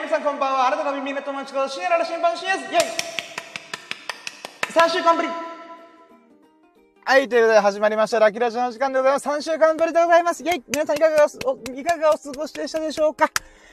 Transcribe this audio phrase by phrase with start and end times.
[0.00, 0.68] 皆さんこんばんは。
[0.68, 2.72] あなたの耳の友達こと深夜の審判深夜です。
[2.72, 2.84] イェイ
[4.72, 5.28] !3 週間ぶり
[7.04, 8.18] はい、ということで始まりました。
[8.18, 9.28] ラキラジオの時間でございます。
[9.28, 10.42] 3週間ぶりでございます。
[10.42, 13.28] イェイ皆さんいかがお、いかがお過ごしでしたでしょうか？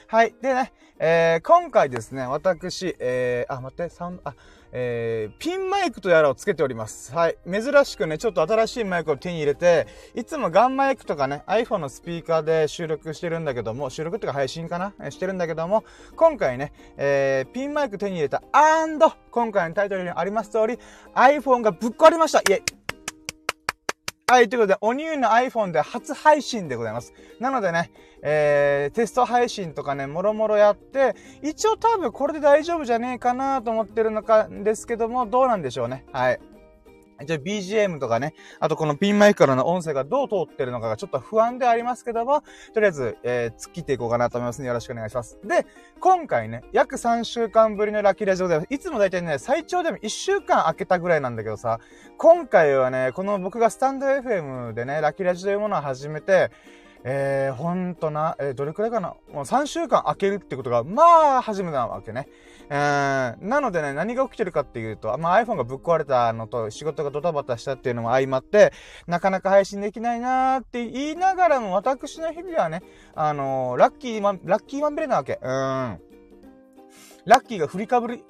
[0.10, 0.34] はい。
[0.42, 4.36] でね、えー、今回ですね、私、えー、あ、待って、サウンド、あ、
[4.72, 7.14] えー、ピンマイクとやらをつけております。
[7.14, 7.38] はい。
[7.46, 9.86] 珍しくね、ちょっと新しいマイクを手に入れて、
[10.16, 15.12] いつもガンマイクとかね、iPhone のスピーカーで収録してるんだけども、収録っていうか配信かな？
[15.12, 15.84] してるんだけども、
[16.16, 20.80] 今回ね、えー、ピンマイク手に入れた、アンド、今回のタイトルにあります通り、
[21.16, 22.77] iPhone がぶっ壊れましたイェイ
[24.30, 27.14] はい、ということで、おにゅうの iPhone で初配信でございます。
[27.40, 27.92] なのでね、
[28.22, 36.04] えー、テスト配信とかね、もろもろやって、一応多分これで大丈夫じゃねえかなと思ってるのか、ですけども、どうなんでしょうね。
[36.12, 36.42] はい。
[37.26, 45.40] じゃあ BGM とかね、あとこのピンマイクからの音声がどう通ってるのかがちょっと不安でありますけども、とりあえず、えー、突っ切っていこうかなと思いますのでよろしくお願いします。
[45.44, 45.66] で、
[46.00, 51.80] 今回ね、約3週間ぶりのラッキーラジオで、いつもだいたいね、最長でも1週間空けたぐらいなんだけどさ、
[52.18, 56.52] 今回はね、この僕がスタンド FM でね、ラッキーラジオというものを始めて、
[57.04, 59.16] えー、ほんとな、えー、どれくらいかな？
[59.32, 62.28] もう3週間空けるってことが、まあ、初めてなわけね。
[62.70, 68.74] えー、なのでね、何が起きてるかっていうと、まあ iPhone がぶっ壊れたのと仕事がドタバタしたっていうのも相まって、
[69.08, 72.84] なかなか配信できないなーって言いながらも、私の日々はね、
[73.16, 75.40] あのー、ラッキーま、ラッキーまんべれなわけ。
[75.42, 76.00] うん。
[77.28, 78.24] ラッキーが振りかぶり、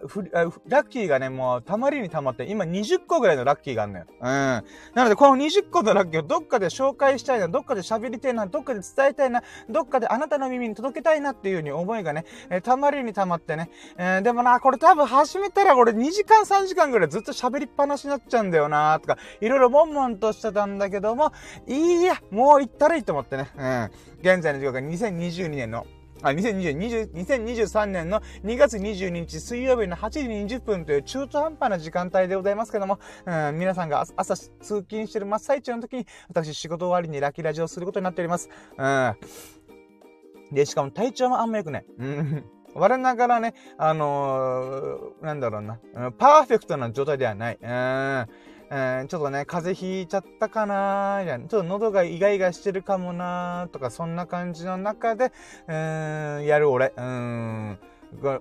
[0.65, 4.05] ラッキーがね、もう、たまりにたまって、今20個ぐらいのラッキーがあるのよ。
[4.09, 4.25] うん。
[4.25, 4.63] な
[4.95, 13.69] ので、この20個のラッキーをどっかで紹介したいな、どっかで喋りたいな、どっかで伝えたいな、どっかであなたの耳に届けたいなっていう風に思いがね、えー、たまりにたまってね。
[13.99, 21.33] えー、でもな、これ多分始めたら俺2時間3時間ぐらいずっと喋りっぱなしになっちゃうんだよなとか、いろいろ悶々としてたんだけども、
[21.67, 23.47] いいや、もう行ったらいいと思ってね。
[23.55, 23.91] うん。
[24.21, 25.85] 現在の時刻が2022年の
[26.21, 30.19] あ、2020 2023年の2月22日水曜日の8時
[30.55, 34.51] 20分という中途半端な時間帯でございますけども、うん、皆さんが朝通
[34.83, 38.49] 勤してる真っ最中の時に、私仕事終わりにラッキーラジオをすることになっております。
[38.77, 39.15] うん。
[40.51, 41.85] で、しかも体調もあんま良くない。
[41.99, 42.43] うん。
[42.73, 45.79] 我ながらね、あのー、なんだろうな、
[46.17, 47.57] パーフェクトな状態ではない。
[47.61, 48.27] うん。
[48.69, 51.47] えー、ちょっとね、風邪ひいちゃったかなーみたいな。
[51.47, 55.31] ちょっと喉がイガイガしてるかもなーとか、そんな感じの中で、
[55.67, 56.93] うーん、やる俺。
[56.95, 57.79] うーん。
[58.21, 58.39] こ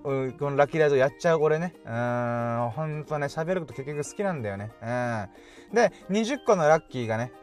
[0.49, 1.73] のラッキーライドやっちゃう俺ね。
[1.85, 4.71] うん、ほんとね、喋ること結局好きなんだよね。
[4.81, 5.75] うん。
[5.75, 7.33] で、20個のラッキーがね、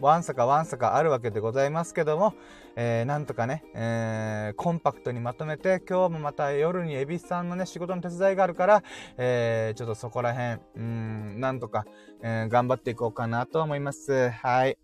[0.00, 2.34] ワンサかワンサかあるわけでございますけども、
[2.76, 8.82] えー、なんとかね、えー、コンパクトにまとめて、今日もまた夜にエビスさんのね、仕事の手伝いがあるから、
[9.16, 11.86] えー、ちょっとそこら辺、うん、なんとか、
[12.22, 14.28] えー、頑張っていこうかなと思います。
[14.28, 14.76] はい。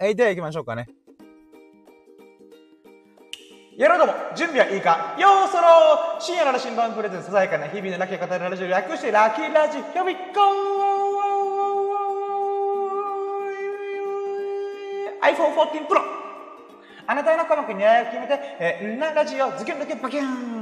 [0.00, 0.88] えい、では行きましょうかね。
[3.76, 16.19] やろうども、準備はいいかようそろ深夜の新版プレゼンささやかな日々のラッキー語るラジオ略してラッキーラジオびっこー iPhone14 Pro
[17.10, 20.60] あなたの科目にあや決めて、えー、なラジオズキュンだけバキュン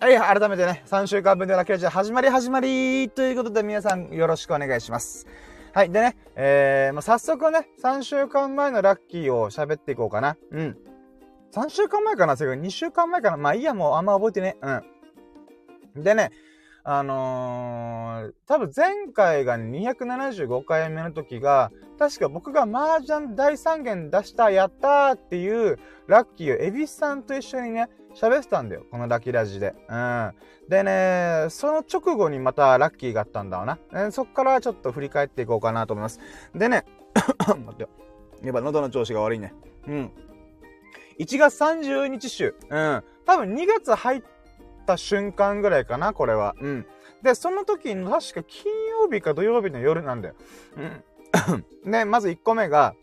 [0.00, 5.26] はい、改めてね、3週間分でラッキーラジオ始まり始まりということで皆さんよろしくお願いします。
[5.74, 5.90] はい。
[5.90, 10.38] でね、えー、まあ、早速ね、3週間前のラッキーを喋っていこうかな。
[10.50, 10.78] うん。
[11.54, 14.56] 3週間前かなそれ2週間前かなまあいいや、もうあんま覚えてね。
[14.62, 16.02] うん。
[16.02, 16.30] でね、
[16.86, 28.84] あのー、多分前回が、275回目の時が、確か僕が麻雀大三元出した、やったーっていうラッキーをエビスさんと一緒にね、喋ってたんだよ。
[28.90, 29.74] このラッキーラジで。
[29.88, 30.34] うん。
[30.68, 34.12] でね、その直後にまたラッキーがあったんだわな。
[34.12, 36.20] そっからちょっと振り返っていこうかなと思います。
[36.54, 36.84] でね、
[37.48, 37.88] 待ってよ。
[38.42, 39.54] やっぱ喉の調子が悪いね。
[39.88, 40.12] うん。
[41.18, 42.54] 1月30日週。
[42.68, 43.02] うん。
[43.24, 44.22] 多分2月入っ
[44.84, 46.54] た瞬間ぐらいかな、これは。
[46.60, 46.86] うん。
[47.22, 50.34] で、その時に確か金曜日か土曜日の夜なんだよ。
[51.84, 51.90] うん。
[51.90, 52.94] で、まず1個目が、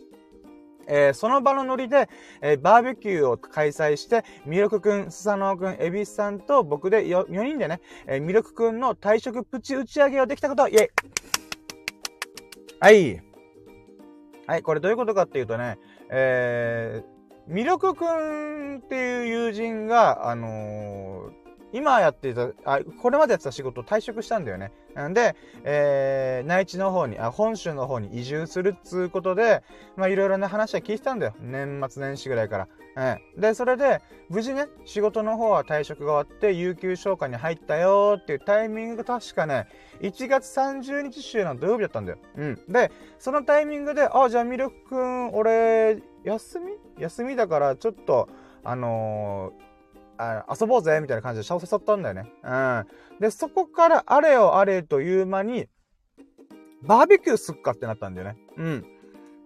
[0.88, 2.10] えー、その場のノリで、
[2.42, 10.90] えー、バーベキューを開催して、ミルクくん、スサノオくん、エビスさんと僕で 4, 4人でね、えー、ミルクくんの退職プチ打ち上げをできたこと、イェイ
[12.80, 13.22] はい。
[14.48, 15.78] はい、これどういうことかっていうとね、
[16.10, 21.41] えー、ミルクくんっていう友人が、あのー、
[21.74, 24.72] 今やっていた、あ、これまでやってた仕事退職したんだよね。
[25.08, 29.64] んで、えー、内地の方に、あ、本州の方に移住するっつうことで、
[29.96, 31.34] まあいろいろな話は聞いてたんだよ。
[31.40, 32.68] 年末年始ぐらいから。
[33.36, 33.42] うん。
[33.42, 39.68] で、それで、無事ね、仕事の方は退職が終わって、有給消化に入ったよっていうタイミングが確かね、
[40.02, 42.18] 1月30日週の土曜日だったんだよ。
[42.36, 42.60] うん。
[42.68, 46.74] で、そのタイミングで、あ、じゃあミルクくん、俺、休み？
[46.98, 48.28] 休みだから、ちょっと、
[48.64, 49.71] あのー
[50.48, 52.32] あ遊ぼうぜみたいな感じでシャを誘ったんだよね。
[52.44, 52.88] うん。
[53.20, 55.68] で、そこからあれよあれという間に、
[56.84, 58.38] バーベキューすっかってなったんだよね。
[58.58, 58.86] うん。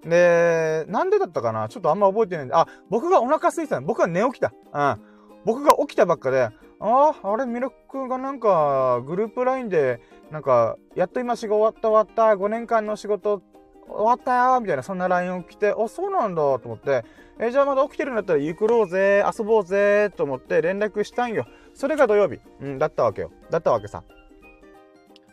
[0.02, 1.68] で、なんでだったかな？
[1.68, 3.88] ちょっとあんま覚えてないんで、あ、僕がお腹空いてたの。
[3.88, 4.54] 僕が寝起きた。
[4.74, 5.02] うん。
[5.46, 10.02] 僕が起きたばっかで、ああ、あれ、ミルクがなんか、グループ LINE で、
[10.32, 13.42] なんか、やっと今仕事終わった終わった、5年間の仕事
[13.88, 17.04] 終わったよみたいな、そんな LINE を来て、あ、そうなんだと思って、
[17.40, 21.46] えじゃあまだ起きてるんだったらゆくろうぜ、遊ぼうぜ、と思って連絡したんよ。
[21.74, 23.32] それが土曜日、うん、だったわけよ。
[23.50, 24.04] だったわけさ。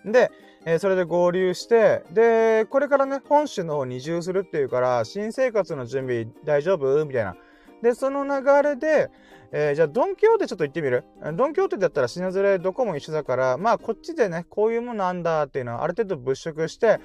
[0.04, 0.32] で、
[0.64, 7.04] えー、それで合流して、で、これからね、本州の方に移住するっていうから、新生活の準備大丈夫？
[7.04, 7.36] みたいな。
[7.82, 9.10] で、その流れで、
[9.52, 11.04] えー、じゃあ、ドンキホーテちょっと行ってみる？
[11.34, 17.00] ドンキホーテだったら品ぞれどこも一緒だから、まあ、こっちでね、こういうものあんだっていうのはある程度物色して、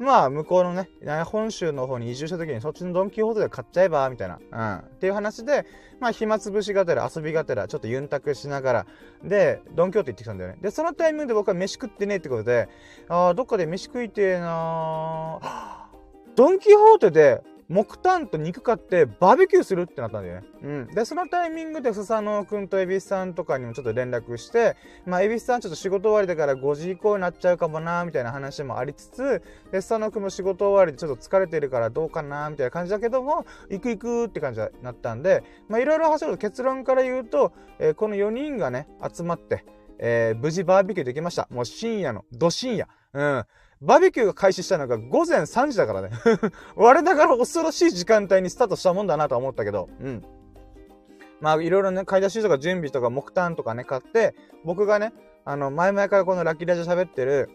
[0.00, 0.88] まあ、向こうのね、
[1.26, 4.38] 本州の方に移住した時にそっちのドンキホーテで買っちゃえば、みたいな。
[4.50, 4.78] うん。
[4.78, 5.66] っていう話で、
[6.00, 8.86] まあ、暇つぶしがてら、遊びがてら、ちょっとユンタクしながら、
[9.22, 10.58] で、ドンキホーテ行ってきたんだよね。
[10.62, 12.70] で、そのタイミングで僕は飯食ってねえってことで、
[13.08, 15.38] ああ、どっかで飯食いてえな
[16.34, 20.46] ドンキホーテで木炭と肉買ってバーベキューするってなったんだよね。
[20.60, 20.86] うん。
[20.88, 24.76] で、そのタイミングで、スサノくんとエビスさんとかにもちょっと連絡して、
[25.06, 29.40] まあ、エビスさんちょっと仕事終わりだから5時以降になっちゃうかもな、みたいな話もありつつ、
[29.70, 39.64] で、スサノくんも仕事終わりでちょっと疲れてるからどうかな、みたいな感じだけども、行く行くって感じになったんで、まあ、いろいろ走る結論から言うと、えー、この4人がね、集まって、
[40.00, 41.46] えー、無事バーベキューできました。
[41.52, 42.88] もう深夜の、ど深夜。
[43.12, 43.44] うん。
[43.82, 46.10] バーベキューが開始したのが午前3時だからね
[46.76, 50.24] 我ながら恐ろしい時間帯にスタートしたもんだなとは思ったけど、うん。
[51.40, 54.34] まあ、いろいろね、買い出しとか準備とか木炭とかね、買って、
[54.64, 55.14] 僕がね、
[55.46, 57.48] あの、前々からこのラッキーラジオ喋ってる、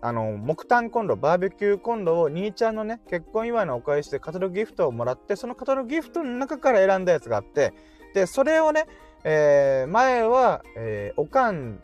[0.00, 7.74] あの、木炭コンロ、バーベキューコンロを兄ちゃんのね、結婚祝いのお返しでカタログギフトをもらって、そのカタログギフトの中から選んだやつがあって、
[8.14, 8.86] で、それをね、
[9.24, 11.82] えー、前は、えー、おかん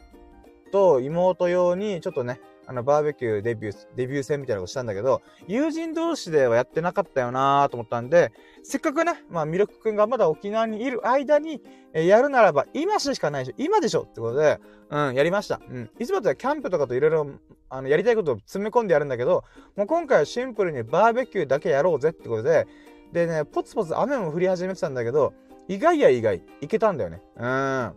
[0.71, 8.33] と妹用に、ちょっとね、あの、バーベキューデビュー、デビュー戦みたいなことしたんだけど、友人同士ではやってなかったよなと思ったんで、
[8.63, 11.61] せっかくね、まあ、ミルクくんがまだ沖縄にいる間に、
[11.95, 14.61] えやるならば、今しかないでしょ今でしょってことで、
[14.91, 15.61] うん、やりました。
[15.69, 15.91] うん。
[15.99, 17.27] いつもだったらキャンプとかといろいろ、
[17.69, 19.45] あの、やりたいことを詰め込んでやるんだけど、
[19.77, 22.67] もう今回はシンプルにバーベキューだけやろうぜってことで、
[23.13, 25.35] でね、ポツポツ雨も降り始めてたんだけど、
[25.69, 27.23] 意外や意外、いけたんだよね。
[27.37, 27.93] うん。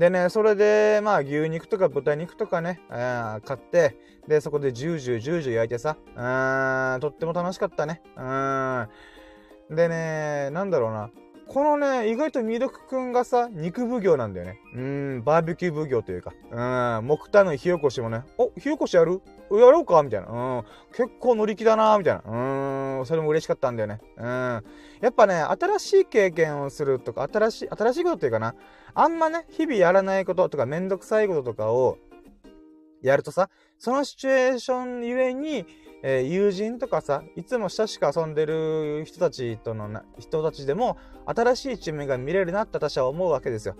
[0.00, 8.00] でね、それで、まあ、牛肉とか豚肉とかね、買って、で、そこでジュージュージュージュー焼いてさ、うん、とっても楽しかったね。
[8.16, 8.88] うん。
[9.76, 11.10] でね、なんだろうな。
[11.52, 14.60] このね、意外とミルクくんがさ、肉奉行なんだよね。
[14.72, 16.32] うん、バーベキュー奉行というか。
[16.48, 19.20] うん、木炭の火起こしもね、お、火起こしやる？
[19.50, 20.00] やろうか？
[20.04, 20.28] みたいな。
[20.28, 22.98] うん、結構乗り気だなみたいな。
[23.00, 24.00] うん、それも嬉しかったんだよね。
[24.16, 24.24] うん。
[24.24, 24.62] や
[25.08, 28.54] っぱね、新しい経験をするとか、新しい、新しいことっていうかな。
[28.94, 31.98] あんまね、日々やらないこととか、めんどくさいこととかを、
[33.02, 35.66] やるとさ、そのシチュエーションゆえに、
[36.02, 43.76] えー、友人とかさ、いつも親しく遊んでる人たちとのな、人たちでも、新しい一面が見れるなって私は思うわけですよ。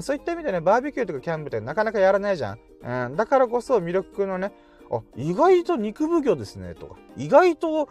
[0.00, 2.58] そういった意味でね、バーベキューとかキャンプってなかなかやらないじゃん。
[2.82, 4.52] うん、だからこそ魅力のね、
[4.90, 7.88] あ、意外と肉奉行ですね、とか、意外と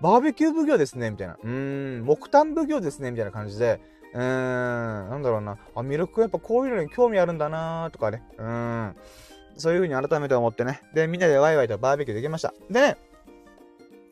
[0.00, 1.36] バーベキュー奉行ですね、みたいな。
[1.42, 3.80] うん、木炭奉行ですね、みたいな感じで、
[4.14, 5.58] うーん、なんだろうな。
[5.74, 8.22] あ、ミルクやっぱこういうのに興味あるんだなとかね。
[8.38, 8.96] うん。
[9.56, 10.82] そういう風に改めて思ってね。
[10.94, 12.52] で、みんなでワイワイとバーベキューできました。
[12.70, 12.96] でね、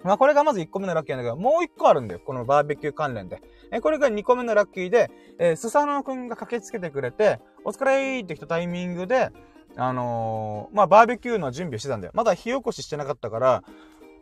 [0.03, 2.21] まあこれがまず1個目のラッキーなんだけど、もう1個あるんだよ。
[2.25, 3.41] このバーベキュー関連で。
[3.71, 9.31] え、これが2個目のラッキーで、えー、スサノオくんが駆けつけてくれて、お疲れーって来たタイミングで、
[9.77, 12.13] あのー、まあバーベキューの準備をしてたんだよ。
[12.15, 13.63] まだ火起こししてなかったから、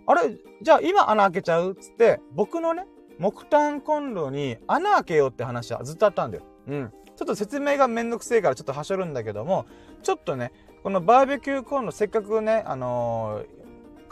[0.07, 0.37] あれ？
[0.63, 1.73] じゃあ今穴開けちゃう？
[1.73, 2.87] っつって、僕のね、
[3.19, 6.45] 木炭コンロに穴開けようって話はずっとあったんだよ。
[6.69, 6.93] うん。
[7.17, 9.67] ちょっと説明がめんどくせえからちょっとはしょるんだけども、
[10.03, 10.53] ちょっとね、
[10.83, 13.63] このバーベキューコーンロせっかくね、あのー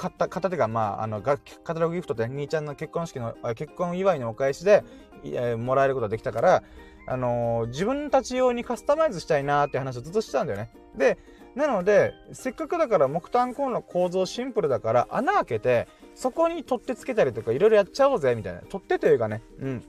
[0.00, 4.82] 買った、買ったてか、まあ、あの、カタログギフトって兄ちゃんの結婚式の、結婚祝いのお返しで、
[5.22, 6.62] えー、もらえることができたから、
[7.06, 10.70] あのー、自分たち用にカスタマイズしたいなーって話をずっとしてたんだよね。
[10.96, 11.18] で、
[11.54, 18.60] なので、せっかくだから木炭コーンロ構造シンプルだから、穴開けて、そこに取っ手つけたりとかいろいろやっちゃおうぜ、みたいな。
[18.62, 19.84] 取っ手というかね、うん。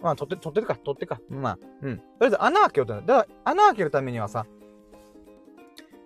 [0.00, 1.20] まあ、取って、取ってか、取ってか。
[1.28, 1.98] まあ、うん。
[1.98, 4.46] とりあえず穴開けようとだから、穴開けるためにはさ、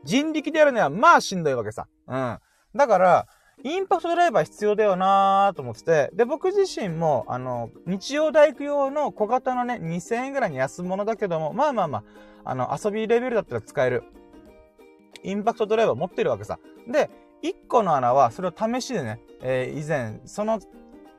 [0.05, 1.87] 人力でやるには、まあしんどいわけさ。
[2.07, 2.39] うん。
[2.75, 3.27] だから、
[3.63, 11.99] インパクトドライバー必要だよなーと思ってて、で、僕自身も、あの、日曜大工用の小型のね、2000円ぐらいに安物だけども、まあまあま
[12.45, 14.05] あ、あの、遊びレベルだったら使える。
[15.23, 16.59] インパクトドライバー持ってるわけさ。
[16.89, 17.11] で、
[17.43, 20.61] 1個の穴は、それを試しでね、えー、以前、その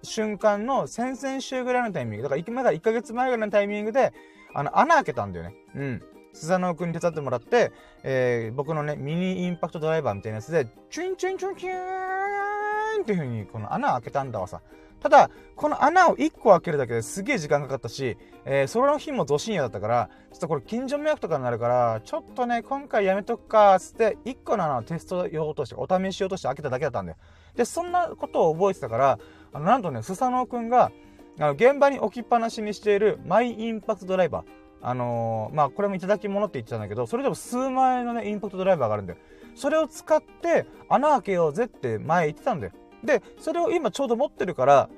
[0.01, 4.13] 瞬間の先々週ぐらいのタイミング、だから1、1ヶ月前ぐらいのタイミングで、
[4.55, 5.55] あの、穴開けたんだよね。
[5.75, 6.03] うん。
[6.33, 7.71] スザノオ君に手伝ってもらって、
[8.03, 14.61] えー、僕のね、ミニインパクトドライバーみたいなやつで、チュインチュインチュンキューンっていう風に、この穴を開けたんだわさ。
[15.01, 27.17] ただ、この穴を1個開けるだけですげえ時間かかったし、えー、その日もど深夜だったから、ちょっとこれ近所迷惑とかになるから、ちょっとね、今回やめとくか、つって、1個の穴をテスト用として、お試し用として開けただけだったんだよ。
[27.55, 29.19] で、そんなことを覚えてたから、
[29.53, 30.91] あのなんとね、スサノオ君が、
[31.39, 34.60] あの、現場に置きっぱなしにしているマイインパクトドライバー。
[34.81, 39.19] あのー、まあ、これも頂き物って言ってたんだけど、それでも数万円のね、インパクトドライバーがあるんだよ。
[39.55, 42.73] それを使って穴開けようぜって前言ってたんだよ。
[43.03, 44.89] で、それを今ちょうど持ってるから、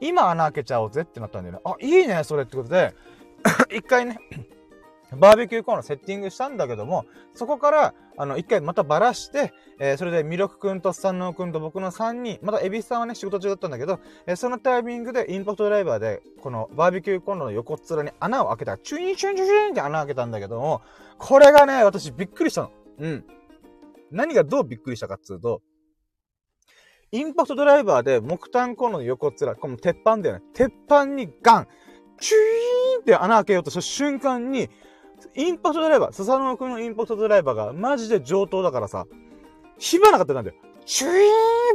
[0.00, 1.60] 今穴開けちゃおうぜってなったんだよね。
[1.64, 2.94] あ、いいね、それってことで、
[3.70, 4.18] 一回ね
[5.14, 7.04] バーベキューコーナーセッティングしたんだけども、
[7.34, 18.78] そこから、あの、一回またばらして、えー、それで、ミロク君とスタンノー君と僕の3人、またエビスさんはね、仕事中だったんだけど、えー、そのタイミングでインパクトドライバーで、このバーベキューコーナーの横っ面に穴を開けた。
[18.78, 20.82] チュインチュインチュインって穴開けたんだけども、
[21.18, 22.70] これがね、私びっくりしたの。
[22.98, 23.24] うん。
[24.10, 25.62] 何がどうびっくりしたかっつうと、
[27.14, 30.42] インパクトドライバーで木炭コーナーの横っ面、この鉄板だよね。
[30.52, 31.68] 鉄板にガン
[32.20, 34.68] チュイーンって穴開けようとした瞬間に、
[35.34, 39.06] インパクトドライバー、スサノオ君のインパクトドライバーがマジで上等だからさ、
[39.78, 40.56] 火花が出たんだよ。
[40.86, 41.12] チュイ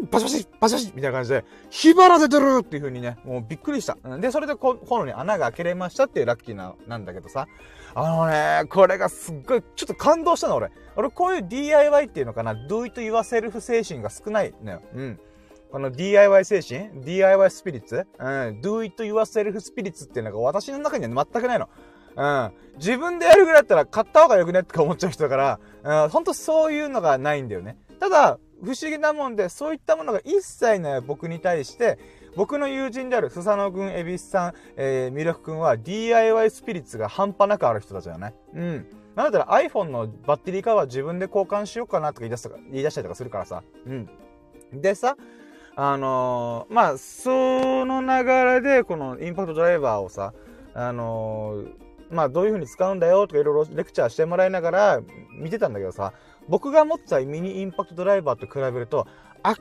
[0.02, 3.98] ーンバシバシバシバシみたいな感じで、火花出てるっていう風にね、もうびっくりした。
[4.20, 7.48] で、それでこ、炎に穴が開けれましたっていうラッキーな、なんだけどさ。
[7.96, 10.70] あのね、これがすっごい、ちょっと感動したの俺。
[10.96, 14.82] 俺こういう DIY っていうのかな、Do it yourself 精神が少ないのよ。
[14.94, 15.20] うん。
[15.72, 18.26] この DIY 精神 ?DIY スピリッツうん。
[18.62, 21.68] Do it yourself スピリッツっていうのが私の中には全くないの。
[22.20, 22.52] うん。
[22.76, 27.78] 自分でやるぐらいだったら買った方がよくねって思っちゃう人だから、うん、ほんとそういうのがないんだよね。
[28.00, 31.98] ただ、不思議なもんで、そういったものが一切ない僕に対して、
[32.36, 38.34] 僕の友人であるスサノ君、エビスさん、えー、ミルク君は DIY スピリッツが半端なくある人たちだよね。
[38.54, 38.86] うん。
[39.16, 43.64] なんだったら iPhone のバッテリーカバー自分で交換しようかなとか言い出した言い出したりとかするからさ。
[43.86, 44.10] うん。
[44.74, 45.18] でさ、
[45.76, 50.34] あのー、まあ、その流れで、このインパクトドライバーをさ、
[50.74, 55.02] あのーまあどういう風に使うんだよとかいろいろレクチャーしてもらいながら
[55.34, 56.14] 見てたんだけどさ、
[56.48, 59.08] 僕が持ってたミニインパクトドライバーと比べると、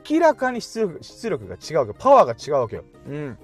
[0.09, 2.83] 明らかに出力出力が違うわけパワーが違うわけよ。
[3.07, 3.37] うん。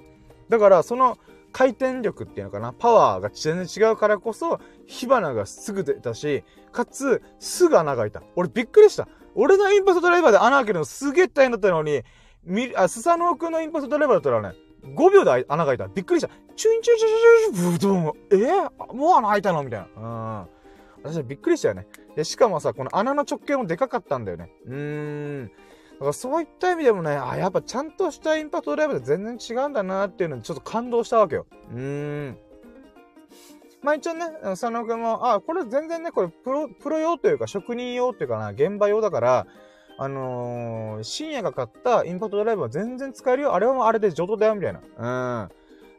[0.48, 1.18] だからその
[1.52, 8.22] 回転力っていうのかな、パワーが全然違うからこそ、火花がすぐ出たし、かつ、すぐ穴が開いた。
[8.34, 9.08] 俺びっくりした。
[9.34, 12.02] 俺のインパクトドライバーで穴開けるのすげえ大変だったのに、
[12.44, 14.58] み、あ、スサノオ君のインパクトドライバーだったらね、
[14.94, 15.88] 5秒で穴が開いた。
[15.88, 16.30] びっくりした。
[16.56, 18.12] チュインチュインチュインチュイン、ブドン。
[18.30, 19.86] えー、もう穴開いたのみたいな。
[19.96, 20.48] うん。
[21.02, 21.86] 私はびっくりしたよね。
[22.16, 24.50] で、しかもさ、この穴の直径もでかかったんだよね。
[24.66, 25.46] うーん。
[25.46, 31.46] だからそういった意味でもね、あ、やっぱちゃんとしたインパクトドライブで全然違うんだなっていうのにちょっと感動したわけよ。
[31.72, 32.38] うーん。
[33.82, 39.46] まあ一応ね、佐野くんも、あ、これ全然ね、これプロ、プロ用というか職人用っていうかな、現場用だから、
[39.98, 43.54] あのー、深夜が買ったインパクトドライブは全然使えるよ。
[43.54, 44.80] あれはもうあれで上等だよ、みたいな。
[45.42, 45.48] うん。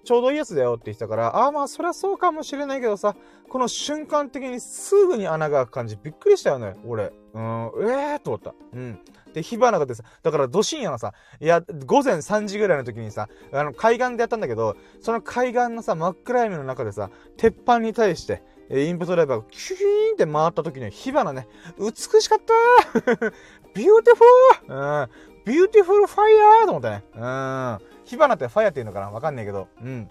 [0.07, 3.13] ちょうどいいやつだよって言ってたから、ああまあそりゃそうかもしれないけどさ、
[3.49, 7.11] この瞬間的にすぐに穴が開く感じびっくりしたよね、俺。
[7.33, 8.55] うん、ええー、と思った。
[8.73, 8.99] うん。
[9.33, 22.53] で、火花が出てさ、だからど深夜のさ、いや、午前3時ぐらいの時にさ、あの、海岸でやったんだけど、その海岸のさ、真っ暗闇の中でさ、鉄板に対して、えインパクトドライバーがキューンって回った時に火花ね、美しかった
[23.75, 25.09] beautiful うん。
[25.43, 27.03] beautiful fire と思ったね。
[27.13, 27.96] うん。
[28.07, 29.11] 火花ってファイヤーって言うのかな？
[29.11, 29.67] わかんないけど。
[29.81, 30.09] うん。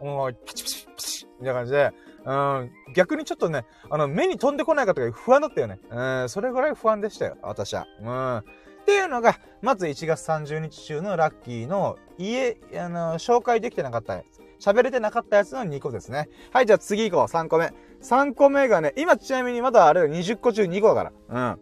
[0.00, 1.92] もう、ピチピチピチみたいな感じで、
[2.24, 5.78] うん、逆にちょっとね、あの、目に飛んでこないかとか不安だったよね。
[5.88, 7.86] うん、それぐらい不安でしたよ、私は。
[8.00, 8.36] うん。
[8.38, 8.44] っ
[8.84, 14.24] ていうのが、まず1月30日中のラッキーの家、あの、紹介できてなかったや
[14.58, 14.66] つ。
[14.66, 16.28] 喋れてなかったやつの2個ですね。
[16.52, 17.26] はい、じゃあ次行こう。
[17.26, 17.72] 3個目。
[18.02, 21.12] 3個目がね、今ちなみにまだあれ20個中2個だから。
[21.28, 21.60] うん。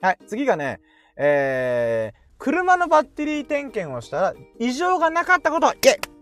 [0.00, 0.80] はい、次がね、
[1.16, 6.18] えー、車のバッテリー点検をしたら異常がなかったことイェイ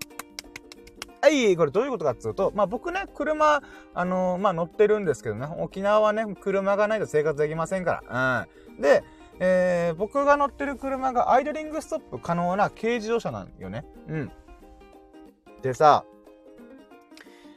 [1.20, 3.60] はい、これどういうことかっていうと、まあ僕ね、車、
[3.94, 8.46] あのー、まあ乗ってるんですけどね、沖縄はね、車がないと生活できませんから。
[8.76, 8.80] うん。
[8.80, 9.02] で、
[9.40, 13.84] えー、僕が乗ってる車がアイドリングストップ可能な軽自動車なんよね。
[14.08, 14.32] うん。
[15.62, 16.04] でさ、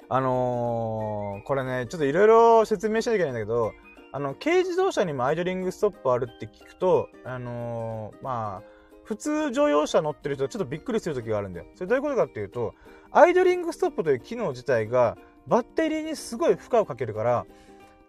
[0.07, 3.73] あのー、これね、ちょっといろいろ説明しなきゃいけないんだけど、
[4.11, 11.65] あの、軽自動車にもアイドリングストップあるって聞くと、あのー、まあ、普通乗用車乗ってる人はちょっとびっくりする時があるんだよ。
[11.75, 12.75] それどういうことかっていうと、
[13.11, 17.45] アイドリングストップという機能自体がバッテリーにすごい負荷をかけるから、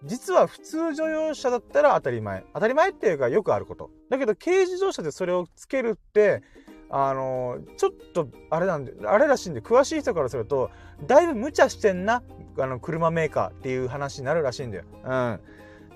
[0.05, 2.45] 実は普通乗用車だったら当たり前。
[2.55, 3.91] 当たり前っていうかよくあること。
[4.09, 6.43] だけど軽自動車でそれをつけるって、
[6.91, 10.71] あのー、ちょっとあれなんで、あれらしいんで、詳しい人からすると、
[11.07, 12.23] だいぶ無茶してんな、
[12.59, 14.85] あの、車メーカーっていう話になるらしいんだよ。
[15.05, 15.41] うん。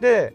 [0.01, 0.35] で、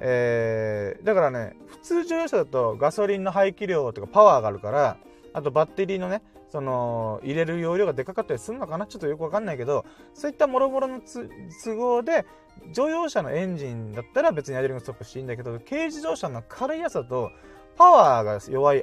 [0.00, 4.96] えー、だからね、普通乗用車だとガソリンの排気量とかパワーがあるから、
[5.32, 8.86] あとバッテリーのね、その、入れる容量がでかかったりするのかな？
[8.86, 9.84] ちょっとよくわかんないけど、
[10.14, 12.24] そういったもろもろの都合で、
[12.72, 17.30] 乗用車のエンジンだったら別にアイドリングストップしていいんだけど、軽自動車の軽いやつだと、
[17.76, 18.82] パワーが弱い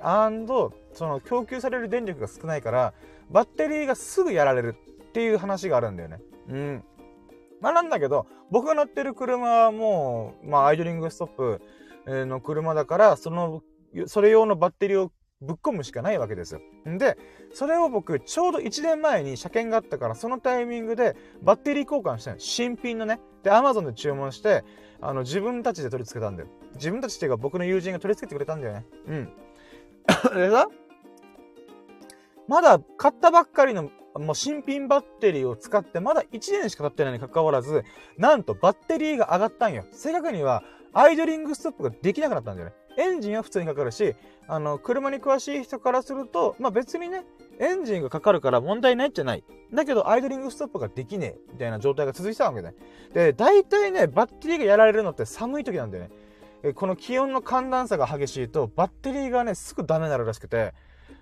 [0.94, 2.94] その供給される電力が少ないから、
[3.32, 4.75] バッテリーがすぐやられる
[5.08, 6.20] っていう話があるんだよね。
[6.50, 6.84] うん。
[7.62, 11.62] まあなんだけど、僕が乗ってる車はもう、まあアイドリングストップ
[12.25, 13.62] の車だから、その、
[14.07, 16.62] それ用のバッテリーをぶっ込むしかないわけですよ。
[16.89, 17.17] んで、
[17.53, 22.39] それを僕、ちょうど1年前に車検があったから、そのタイミングでバッテリー交換したの。
[22.39, 23.19] 新品のね。
[23.43, 24.63] で、アマゾンで注文して、
[25.01, 26.50] あの、自分たちで取り付けたんだよ。
[26.75, 28.85] 自分たちっていうか僕の友人が取り付けてくれたんだよね。
[29.07, 29.33] うん。
[30.35, 30.67] でさ、
[32.47, 37.84] まだ買ったばっかりのもう新品バッテリーを使ってまだ1年しか経ってないに関わらず、
[38.17, 39.86] なんとバッテリーが上がったんよ。
[39.91, 42.75] 正確には、アイドリングストップができなくなったんだよね。
[42.98, 44.15] エンジンは普通にかかるし、
[44.48, 47.25] あの、車に詳しい人からすると、まあ別にね、
[47.60, 49.43] エンジンがかかるから問題ないじゃない。
[49.74, 52.74] だけど、アイドリングストップができねえ、みたいな状態が続いてたわけね。
[53.13, 56.05] で、大体ね、バッテリーがやられるのって寒い時なんだよ
[56.63, 56.74] ね。
[56.74, 60.74] この気温の寒暖差が激しいと、バッテリーがね、すぐダメになるらしくて、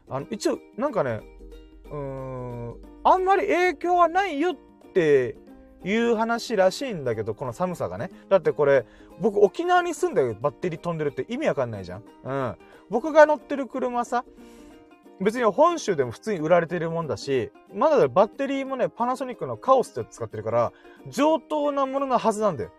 [0.10, 1.22] あの、一応、なんかね、
[1.94, 4.56] うん、あんまり影響はないよっ
[4.94, 5.38] て
[5.84, 8.10] いう話らしいんだけど、この寒さがね。
[8.30, 8.86] だってこれ、
[9.20, 12.04] 僕沖縄に住んでバッテリー飛んでるって意味わかんないじゃん。
[12.24, 12.56] うん。
[12.90, 14.26] 僕が乗ってる車さ、
[15.22, 20.74] 別に本州でも普通に売られてるもんだし、まだバッテリーもね、パナソニックのカオスって使ってるから、
[21.08, 22.72] 上等なもののはずなんだよ。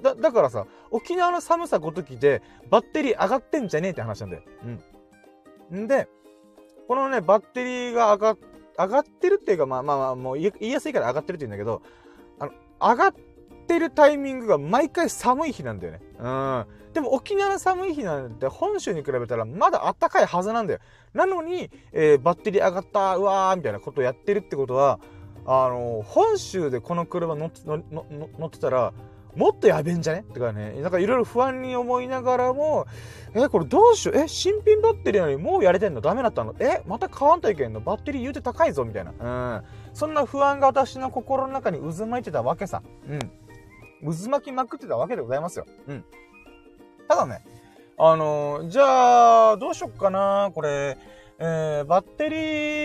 [0.00, 4.42] だ、だからさ、沖縄の寒さごときで、バッテリー上がってんじゃねえって話なんだよ。
[5.72, 5.84] うん。
[5.84, 6.08] んで、
[6.86, 8.36] このね、バッテリーが上がっ
[8.78, 11.82] 上がってるっていうか、まあまあまあ、もう言いやすいから上がってるって言うんだけど、
[12.38, 13.14] あの、上がっ
[13.66, 16.00] てるタイミングが毎回寒い日なんだよね。
[16.18, 16.66] うん。
[16.92, 20.80] でも沖縄の寒い日なんて本州に比べたらまだ暖かいはずなんだよ。
[21.14, 25.00] なのに、えー、バッテリー上がった、うわー、みたいなことをやってるってことは、
[25.46, 27.82] あの、本州でこの車乗って乗
[28.38, 28.92] 乗ってたら、
[29.34, 30.20] もっとやべえんじゃね？
[30.20, 32.86] ってかね、なんかいろいろ不安に思いながらも、
[33.34, 36.02] え、これどうしよう、え、新品バッテリーなのにもうやれてんの？
[36.02, 36.54] ダメだったの？
[36.58, 37.80] え、また買わんといけんの？
[37.80, 39.12] バッテリー言うて高いぞみたいな。
[39.18, 39.64] うん。
[39.94, 42.82] そんな不安が私の心の中に渦巻いてたわけさ。
[43.08, 44.12] うん。
[44.12, 45.66] 渦巻きまくってたわけでございますよ。
[45.88, 46.04] うん。
[47.08, 47.42] ただね、
[47.98, 50.98] あのー、じゃあ、どうしよっかな、これ、
[51.38, 52.36] えー、バッテリ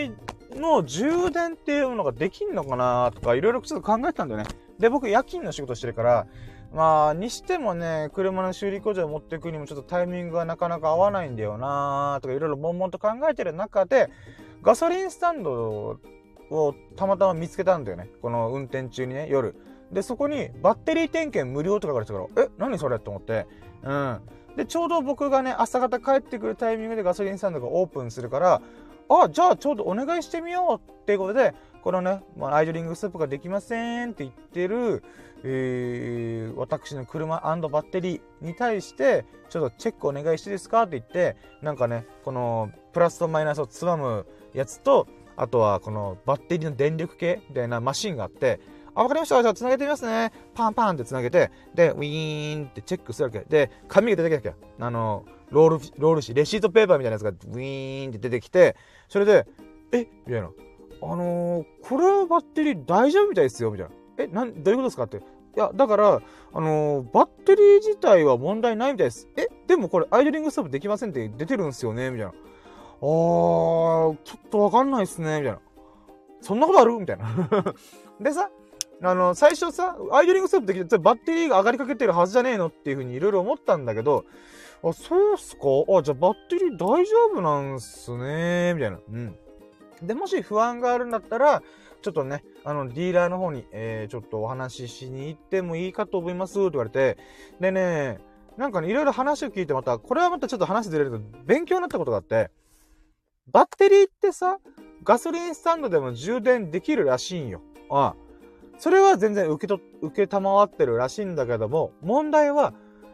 [0.07, 0.15] ー
[0.59, 3.11] の充電っていうのができんのかな？
[3.13, 4.47] とか、いろいろちょっと考えてたんだよね。
[4.79, 6.27] で、僕夜勤の仕事してるから、
[6.73, 14.09] まあ、にしてもね、車の修理工場を持っていくにもちょっとタイミングがなかなか合わないんだよなとかいろいろ悶々と考えてる中で、
[14.61, 15.97] ガソリンスタンド
[16.49, 18.09] をたまたま見つけたんだよね。
[18.21, 19.55] この運転中にね、夜。
[19.91, 23.47] で、そこにバッテリー点検無料とか書かれてたから、え、何それと思って。
[23.83, 24.21] うん。
[24.57, 28.61] で、ちょうど僕がね、朝方帰ってくるタイミングでガソリンスタンドがオープンするから、
[29.09, 31.53] あ、じゃあちょうどお願いしてみようっていうことで、
[31.87, 35.01] このね、まあ、アイドリングストップができませんって言ってる、
[35.45, 48.59] えー、私の車バッテリーに対して、ちょっとチェックお願いしてですかって言って、なんかね、このプラスとマイナスをつまむやつと、あとはこのバッテリーの電力計みたいなマシンがあって、
[48.93, 49.41] あ、わかりました。
[49.41, 50.33] じゃあ繋げてみますね。
[50.55, 53.45] パンパンって繋げて、で、ウィーンってチェックするわけ。
[53.47, 54.83] で、紙が出てきたわけ。
[54.83, 58.75] あの、ロール、ロール紙、レシートペーパーみたいなやつがウィーンって出てきて、
[59.07, 59.47] それで、
[59.93, 59.99] え？
[60.25, 60.49] みたいな。
[61.01, 63.93] あのー、これはバッテリー大丈夫みたいですよ、みたいな。
[64.17, 65.17] え、なん、どういうことですかって。
[65.17, 65.21] い
[65.55, 66.21] や、だから、
[66.53, 69.27] あのー、バッテリー自体は問題ないみたいです。
[69.35, 72.31] え、でもこれアイドリングストップできませんって出てるんですよねみたいな。
[72.31, 75.59] あー、ちょっとわかんないっすねみたいな。
[76.41, 76.93] そんなことある？
[76.99, 77.25] みたいな。
[78.21, 78.49] でさ、
[79.03, 84.25] あの、最初さ、アイドリングストップできて、バッテリーが上がりかけてるはずじゃねえのっていうふうにいろいろ思ったんだけど、
[84.83, 85.61] あ、そうっすか？
[85.97, 88.99] あ、じゃあバッテリー大丈夫なんすねみたいな。
[89.11, 89.35] うん。
[90.01, 91.61] で、もし不安があるんだったら、
[92.01, 97.17] ちょっとね、あの、ディーラーの方に、えー、ちょっとお話ししに行ってもいいかと思いますって言われて、
[97.59, 98.19] でね、
[98.57, 102.49] なんかね、いろいろ話を聞いてまた、これはまたちょっと話ずれると勉強になったことがあって、
[103.51, 104.57] バッテリーってさ、
[105.03, 107.61] ガソリンスタンドでも充電できるらしいんよ。
[107.89, 108.15] ああ。
[108.77, 112.73] それは全然受けと、受けたまわってるらしいんだけども、問題は、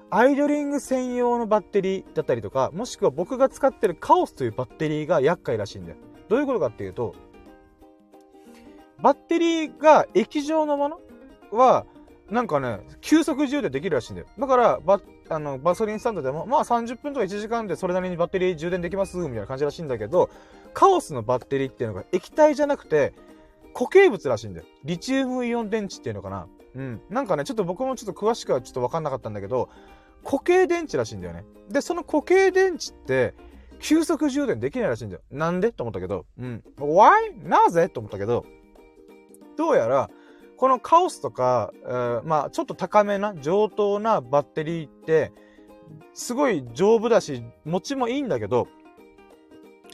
[0.10, 5.98] アイドリング専用のバッテリーだったりとか、もしくは僕が使ってるカオスというバッテリーが厄介らしいんだよ。
[6.34, 7.14] どういうことかっていうと、
[9.00, 11.00] バッテリーが液状のもの
[11.52, 11.86] は、
[12.32, 14.28] なんかね、急速充電できるらしいんだよ。
[14.40, 20.32] だから、バあのガソリンスタンドでも、まあ30分とか1時間でそれなりにバッテリー充電できます、みたいな感じらしいんだけど、
[20.74, 23.14] カオスのバッテリーっていうのが液体じゃなくて、
[23.76, 24.66] 固形物らしいんだよ。
[24.84, 26.48] リチウムイオン電池っていうのかな。
[26.74, 27.02] うん。
[27.12, 29.70] なんかね、ちょっと僕もちょっと詳しくはちょっとわかんなかったんだけど、
[30.26, 31.46] 固形電池らしいんだよね。
[31.70, 33.36] で、その固形電池って、
[33.84, 35.22] 急速充電できないらしいんだよ。
[35.30, 35.74] なんで？
[35.74, 36.64] と思ったけど、うん。
[36.78, 37.48] Why?
[37.48, 37.90] なぜ？
[37.90, 38.46] と思ったけど、
[39.58, 40.10] どうやら、
[40.56, 45.34] このカオスとか、えー、まあ、ちょっと高めな、上等なバッテリーって、
[46.14, 48.70] すごい丈夫だし、持ちもいいんだけど、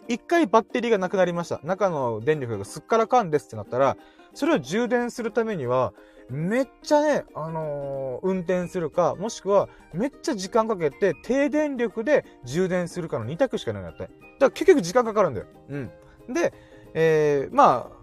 [0.09, 1.61] 一回バッテリーがなくなりました。
[1.63, 3.95] 中の電力がすっからかんですってなったら、
[4.33, 5.93] それを充電するためには、
[6.29, 14.03] めっちゃね、あのー、運転するか、もしくは、めっちゃ時間かけて、低電力で充電するかの2択しかないんだって。
[14.03, 15.45] だから結局時間かかるんだよ。
[15.69, 15.91] うん。
[16.33, 16.53] で、
[16.95, 17.99] えー、まあ、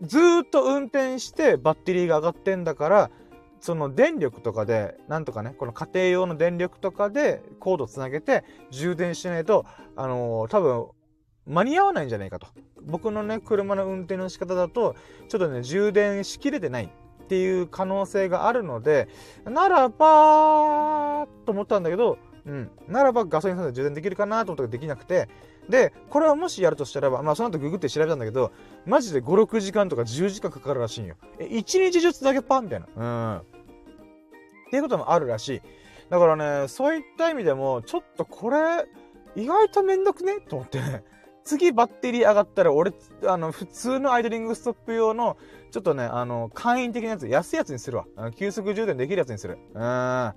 [0.00, 3.10] ずーっと運転してバッテリーが上がってんだから、
[3.66, 10.86] その電力とかで、なんとかね、この家庭用の電力とかでコードつなげて充電しないと、あのー、多分、
[11.46, 12.46] 間に合わないんじゃないかと。
[12.82, 14.94] 僕のね、車の運転の仕方だと、
[15.28, 19.08] ちょっとね、充電しきれてないっていう可能性があるので、
[19.44, 22.70] ならば、と思ったんだけど、うん。
[22.86, 25.28] ならばガソリンスタンドで充電できるかなと思ったらできなくて、
[25.68, 28.52] で、これはもしやるとしたらば、まあその後ググって調べたんだけど、
[28.84, 31.16] マジで5、6時間とか10時間かかるらしいんよ。
[31.40, 32.60] え、1日中つなげっぱ？
[32.60, 32.86] みたいな。
[32.96, 33.55] うん。
[34.66, 35.62] っていうこともあるらしい。
[36.10, 38.86] だからね、そういった意味でも、ちょっとこれ、
[39.34, 40.40] 意外とめんどくね？
[40.40, 41.04] と思ってね。
[41.44, 42.92] 次バッテリー上がったら、俺、
[43.26, 45.36] あの、普通のアイドリングストップ用の、
[45.70, 48.06] ちょっとね、あの、簡易的なやつ、安いやつにするわ。
[48.34, 49.58] 急速充電できるやつにする。
[49.74, 50.34] うーん。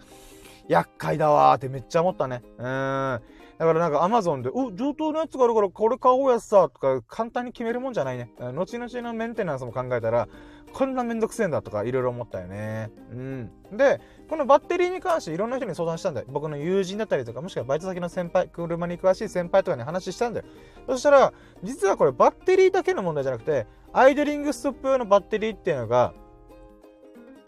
[0.67, 2.43] 厄介だわーってめっちゃ思ったね。
[2.59, 3.21] うーん。
[3.57, 8.31] だからなんか Amazon で、お、上等のやつがあるからこれ買おうやつさ、とか簡単に決めるもんじゃないね。
[8.37, 10.27] 後々のメンテナンスも考えたら、
[10.73, 12.91] こんなめんどくせえんだとかいろいろ思ったよね。
[13.11, 13.51] うん。
[13.71, 16.27] で、このバッテリーに関していろんな人に相談したんだよ。
[16.29, 20.45] 僕の友人だったりとか、もしくはバイト先の先輩、車に詳しい先輩とかに話したんだよ。
[20.87, 26.13] そしたら、実はこれバッテリーだけの問題じゃなくて、アイドリングストップ用のバッテリーっていうのが、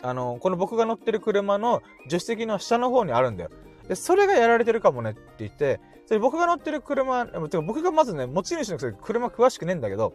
[0.02, 3.50] あの、この僕が乗ってる車の助手席の下の方にあるんだよ。
[3.88, 10.14] で、それがやられてるかもねって言って、それ僕が乗ってる車、てか僕がまずね、持ち主のくせ車詳しくねえんだけど、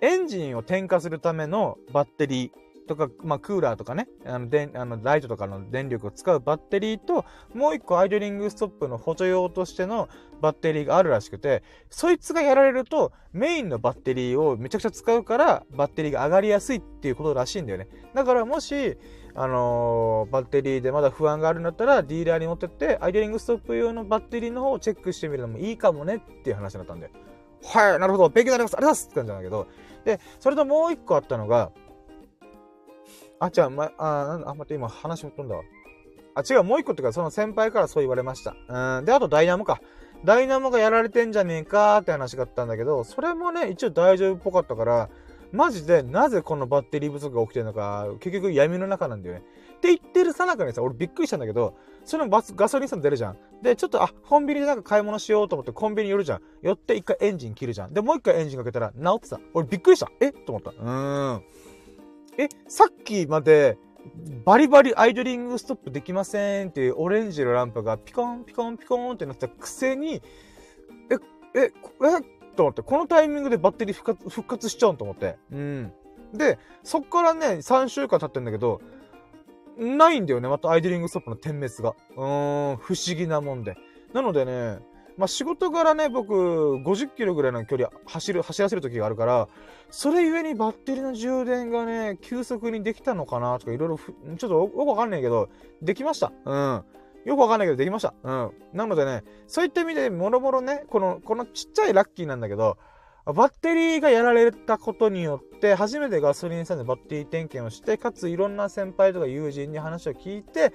[0.00, 2.50] エンジンを点火するためのバッテリー、
[2.90, 10.08] とか、まあ、クーラーとかね、あの、であのライトとかの電力を使うバッテリーと、もう一個アイドリングストップの補助用としての
[10.40, 17.86] バッテリーがあるらしくて、そいつがやられると、メインのバッテリーをめちゃくちゃ使うから、バッテリーが上がりやすいっていうことらしいんだよね。
[18.12, 18.96] だからもし、
[19.36, 27.08] あのー、バッテリーでまだ不安があるんだったら、ディーラーに持ってって、アイドリングストップ用のバッテリーの方をチェックしてみるのもいいかもねっていう話だったんで。
[27.62, 29.68] はい、なるほど、勉強になります、ありがとうございますって感じなんだけど、
[30.04, 31.72] で、それともう一個あったのが、
[33.38, 35.62] あ、違う、ま、あ、あ、待って、今話も飛んだわ。
[36.34, 38.54] あ、違う、もう一個っていうか、その先輩からそう言われました。
[38.68, 39.04] うん。
[39.04, 39.80] で、あとダイナモか。
[40.24, 45.08] ダイナモがやられてんじゃねえかって話があったんだけど、それもね、一応大丈夫っぽかったから、
[45.52, 49.42] マジでなぜこのバッテリー不足が起きてるのか、結局闇の中なんだよね。
[49.76, 51.74] って言ってるさなかにさ、俺びっくりしたんだけど、
[52.10, 53.36] そのバスガソリンスタンド出るじゃん。
[53.62, 56.40] で、ちょっと、あ、コンビニでなんか買い物しようと思ってコンビニ寄るじゃん。
[56.60, 57.94] 寄って一回エンジン切るじゃん。
[57.94, 59.40] で、もう一回エンジンかけたら治ってた。
[59.54, 60.10] 俺びっくりした。
[60.20, 60.72] えと思った。
[60.72, 61.44] うん。
[62.36, 63.78] え、さっきまで、
[64.44, 70.20] バリバリアイドリングストップできませんっていうオレンジのランプがピコンピコンピコンってなったくせに、え、
[71.54, 71.72] え、え、
[72.56, 75.36] と思って、このタイミングでバッテリー復活復活しちゃうんと思って。
[75.52, 75.92] うん。
[76.34, 78.80] で、そっからね、3週間経ってんだけど、
[79.80, 81.96] ないんだよね、またアイドリングストップの点滅が。
[82.16, 83.76] うーん、不思議なもんで。
[84.12, 84.78] なのでね、
[85.16, 89.48] まあ、仕事柄ね、僕、50キロぐらいの距離走る、走らせる時があるから、
[89.90, 95.48] それゆえにバッテリーの充電がね、急速にできたのかなとかいろいろ、ちょっとよくわかんないけど、
[95.82, 96.32] できました。
[96.44, 96.84] うん。
[97.24, 98.14] よくわかんないけど、できました。
[98.22, 98.50] うん。
[98.72, 102.78] なのでね、そういった意味で、もろもろね、この、このちっちゃいラッキーなんだけど、
[103.32, 110.72] バッテリーがやられたことによって、初めてガソリンスタンドでバッテリー点検をして、かついろんな先輩とか友人に話を聞いて、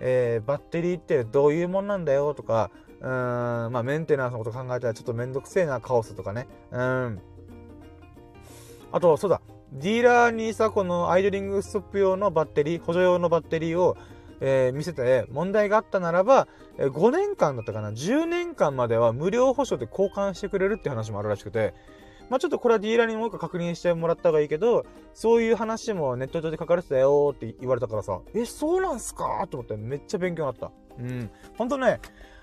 [0.00, 6.48] えー、バッテリーってどういうもんなんだよとか、うん、まあメンテナンスのこと考えたらちょっとめんどくせえな、カオスとかね。
[6.70, 7.20] うん。
[8.92, 9.40] あと、そうだ。
[9.72, 13.96] ディーラーにさ、このアイドリングストップ用のバッテリー、補助用のバッテリーを、
[14.40, 21.74] えー、見せて問題があったならば、え、5年間だったかな、10年間までは無料保証で交換してくれるって話もあるらしくて、
[22.30, 30.70] まあ、ちょっとこれはディーラーにもう一回確認してもらった方がいいけど、そういう話もネット上で書かれてたよって言われたからさ、え、そうなんすかと思ってめっちゃ勉強になった。
[30.98, 31.30] うん。
[31.56, 32.00] ほんとね、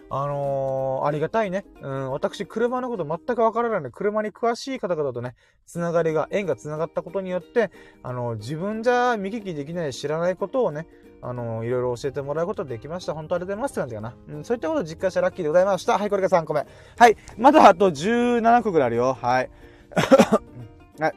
[0.09, 1.65] あのー、ありがたいね。
[1.81, 7.71] うん、私、車のこと全くわからないので、車に詳しい方々とね、つながりが、縁がつながったことによって、
[8.03, 10.87] あのー、自分じゃ見聞きできない知らないことをね、
[11.21, 13.13] あのー、いろいろ教えてもらうことができました。
[13.15, 14.15] 本当ありがとうございますって感じかな。
[14.29, 15.97] うん、そういったことを実感したラッキーでございました。
[15.97, 16.67] はい、これが3個目。
[16.97, 19.17] はい、まだあと17個ぐらいあるよ。
[19.19, 19.49] はい。
[20.99, 21.13] はい。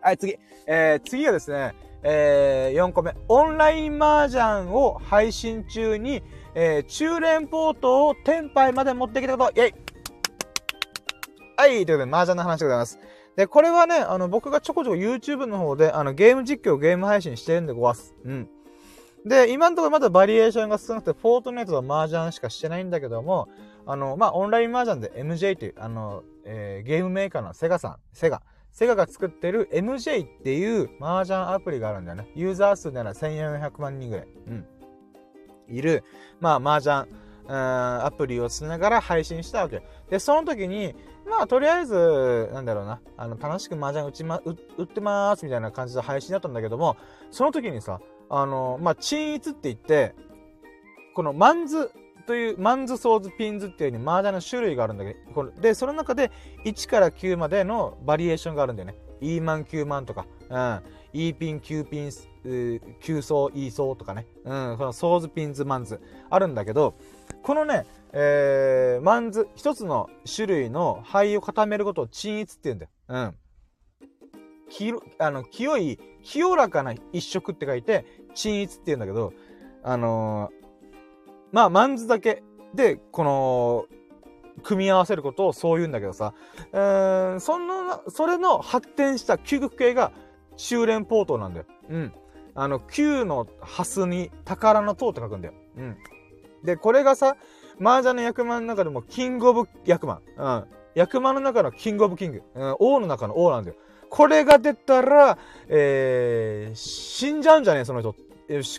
[0.00, 0.38] はい、次。
[0.66, 3.14] えー、次がですね、えー、4個目。
[3.28, 6.22] オンライン麻雀を配信中に、
[6.54, 9.74] えー、中連ポートを天杯まで持ってきたこと、イェイ
[11.56, 12.98] はい、ということで、麻雀の話でございます。
[13.36, 18.14] で、これはね、あの、僕がちょこちょこ YouTube の方で、あの、ゲーム実況、ゲーム配信してるんでごわす。
[18.24, 18.48] うん。
[19.24, 23.48] で、今のところまだバリエーションが少なくて、フォートナイトと麻雀しかしてないんだけども、
[23.88, 28.42] あの、まあ、オンライン麻雀で MJ という、あの、えー、ゲームメーカーのセガさん、セガ。
[28.70, 32.28] セガが作ってる MJ っていう麻雀アプリがあるんだよね。
[32.34, 34.28] ユーザー数なら1400万人ぐらい。
[34.46, 34.66] うん。
[35.68, 36.04] いる、
[36.38, 37.10] まあ、麻雀、
[37.48, 39.82] うん、アプリをしながら配信したわけ。
[40.10, 40.94] で、その時に、
[41.26, 46.98] まあ、とりあえず、なんだろうな、あの、楽しく麻雀打ちま、打ってまーすみたいな感じで配信だったんだけども、
[47.30, 50.14] その時にさ、あの、まあ、清一って言って、
[51.14, 51.90] このマンズ
[52.28, 56.30] という、マンズ、ソーズ、ピンズっていうように麻雀の種類があるんだけど、で、その中で
[56.66, 58.96] 1から9までのバリエーションがあるんだよね。
[59.22, 60.82] イーマン、9万とか、うん、
[61.14, 62.08] イーピン、9ピン、
[62.44, 66.96] 9層、E 層とかね、うん、そのソーズ、ピンズ、マンズ、あるんだけど、
[67.42, 72.90] このね、えー、マンズ、一つの種類の灰を固めることを鎮一って言うんだよ。
[73.08, 73.34] うん。
[74.68, 79.32] きあの清い、清らかな一色って書いて、鎮一って言うんだけど、
[79.82, 80.57] あのー、
[81.52, 82.42] まあ、マンズだけ
[82.74, 83.86] で、この、
[84.62, 86.34] 組み合わせることをそう言うんだけどさ、
[86.72, 90.12] えー、その、それの発展した究極系が
[90.56, 91.66] 修練ポートなんだよ。
[91.90, 92.12] うん。
[92.54, 95.54] あの、9のハスに宝の塔って書くんだよ。
[95.76, 95.96] うん。
[96.64, 97.36] で、これがさ、
[97.80, 100.22] 麻雀の役満の中でもキングオブ役満。
[100.36, 100.64] うん。
[100.94, 102.42] 役満の中のキングオブキング。
[102.54, 102.76] うん。
[102.80, 103.76] 王の中の王なんだよ。
[104.10, 108.16] これが出たら、えー、死んじゃうんじゃねえ、その人。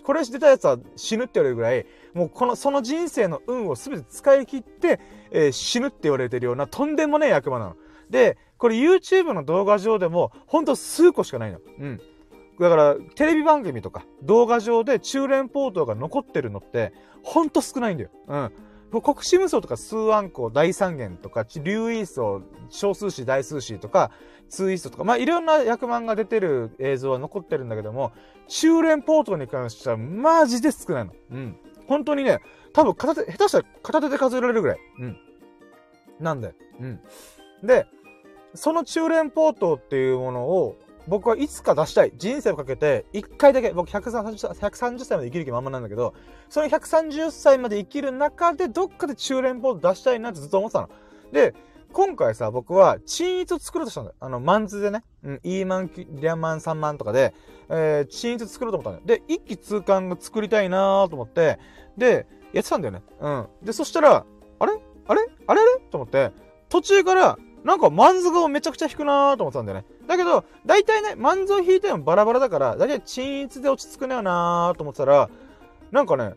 [0.04, 5.00] これ出たやつは死ぬって言われるぐらい、もうこの、その人生の運を全て使い切って、
[5.32, 7.76] えー、死ぬって言われてるようなとんでもねえ役場なの。
[8.10, 11.60] で、これ YouTube の動画上でも、ほんと数個しかないの。
[11.80, 12.02] うん。
[12.60, 16.92] だから、テレビ番組とか動画上で中連ポートが残ってるのって、
[17.24, 18.10] ほんと少ないんだよ。
[18.28, 18.52] うん。
[18.92, 24.12] 国士無双とか数暗号大三元とか、竜位層、小数詞大数詞とか、
[24.50, 28.12] ツイストとか、まあ、いろんな役満が出てる映像は残ってるんだけども、
[28.48, 31.14] 中連ポートに関してはマジで少ないの。
[31.32, 31.58] うん。
[31.88, 32.40] 本当にね、
[32.74, 34.80] 多分片手、下手したら片手で数えられるぐらい。
[35.00, 35.18] うん。
[36.20, 36.56] なんで。
[36.80, 37.00] うん。
[37.64, 37.86] で、
[38.56, 40.78] その中連ポートっていうものを、
[41.10, 42.14] 僕はいつか出したい。
[42.18, 46.14] 人生をかけて、一回だけ、僕130 130歳まで生きる気満々なんだけど、
[46.50, 50.90] その130歳まで生きる中で、どっかで中連ポート出したいなってずっと思ってたの。
[51.32, 51.56] で、
[51.92, 54.16] 今回さ、僕は、チ一を作ろうとしたんだよ。
[54.20, 55.04] あの、マンズでね。
[55.24, 57.34] うん、E マン、リャンマン、3万とかで、
[57.70, 59.20] えー、チ一作ろうと思ったんだよ。
[59.20, 61.58] で、一気通貫が作りたいなーと思って、
[61.98, 63.02] で、やってたんだよね。
[63.20, 63.48] うん。
[63.64, 64.26] で、そしたら、
[64.60, 64.74] あれ
[65.08, 65.22] あれ？
[65.48, 65.62] あれ？
[65.62, 65.80] あれ？
[65.90, 66.32] と思って、
[66.70, 69.86] 途中から、なんか、マンズがめちゃくちゃ弾くなーと思ってたんだよね。
[70.08, 75.30] だけど、大体ね、マンズを弾いてもバラバラだから、大体鎮一で落ち着くねよなーと思ってたら、
[75.92, 76.36] なんかね、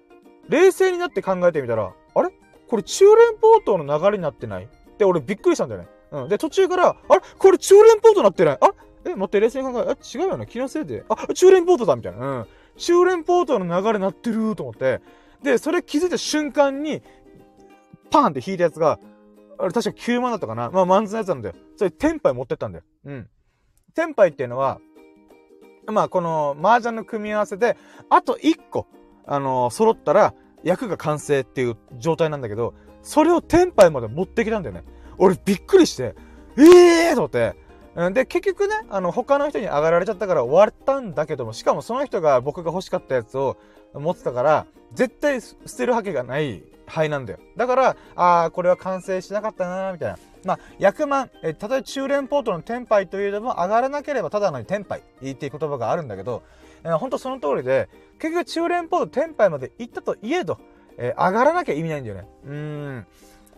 [0.49, 2.31] 冷静になって考えてみたら、あれ？
[2.69, 4.65] これ中連ポートの流れになってない？
[4.65, 5.89] って俺びっくりしたんだよね。
[6.11, 6.29] うん。
[6.29, 7.21] で、途中から、あれ？
[7.39, 8.59] これ中連ポートなってない？
[8.61, 8.71] あ
[9.05, 11.05] え、待って、冷静に考え、あ、違うよな、気のせいで。
[11.09, 12.19] あ、中連ポートだみたいな。
[12.19, 12.47] うん。
[12.77, 15.01] 中連ポートの流れなってると思って。
[15.43, 17.03] で、それ気づいた瞬間に、
[18.11, 18.99] パーンって引いたやつが、
[19.63, 21.55] あれ確か9万だったかなまあ、マンズのやつなんだよ。
[21.77, 22.85] それ、テンパイ持ってったんだよ。
[23.05, 23.29] うん。
[23.95, 24.81] テンパイっていうのは、
[25.87, 27.77] まあ、この、麻雀の組み合わせで、
[28.11, 28.89] あと1個、
[29.25, 34.83] あのー、揃ったら、役が完成っていう状態なんだけど、それをテンパイまで持ってきたんだよね。
[35.17, 36.17] 俺びっくりして、
[36.59, 37.55] ええーと思って。
[38.13, 43.59] で、結局ね、あの、他の人に上がられちゃったから終わったんだけども、しかもその人が僕が欲しかったやつを
[43.95, 47.39] 持ってたから、絶対捨てるわけがない灰なんだよ。
[47.57, 50.19] だから、ああ、これは完成しなかったなみたいな。
[50.45, 56.43] まあ、役満、え、たとえ中連ポートのテンパイというでも上がらなければただのにテンパイっていう言葉があるんだけど、
[56.85, 60.59] えー、ほんとその通りで、結局中連ポートテンパイまで行ったといえど、
[60.99, 62.29] えー、上がらなきゃ意味ないんだよね。
[62.45, 63.07] うん。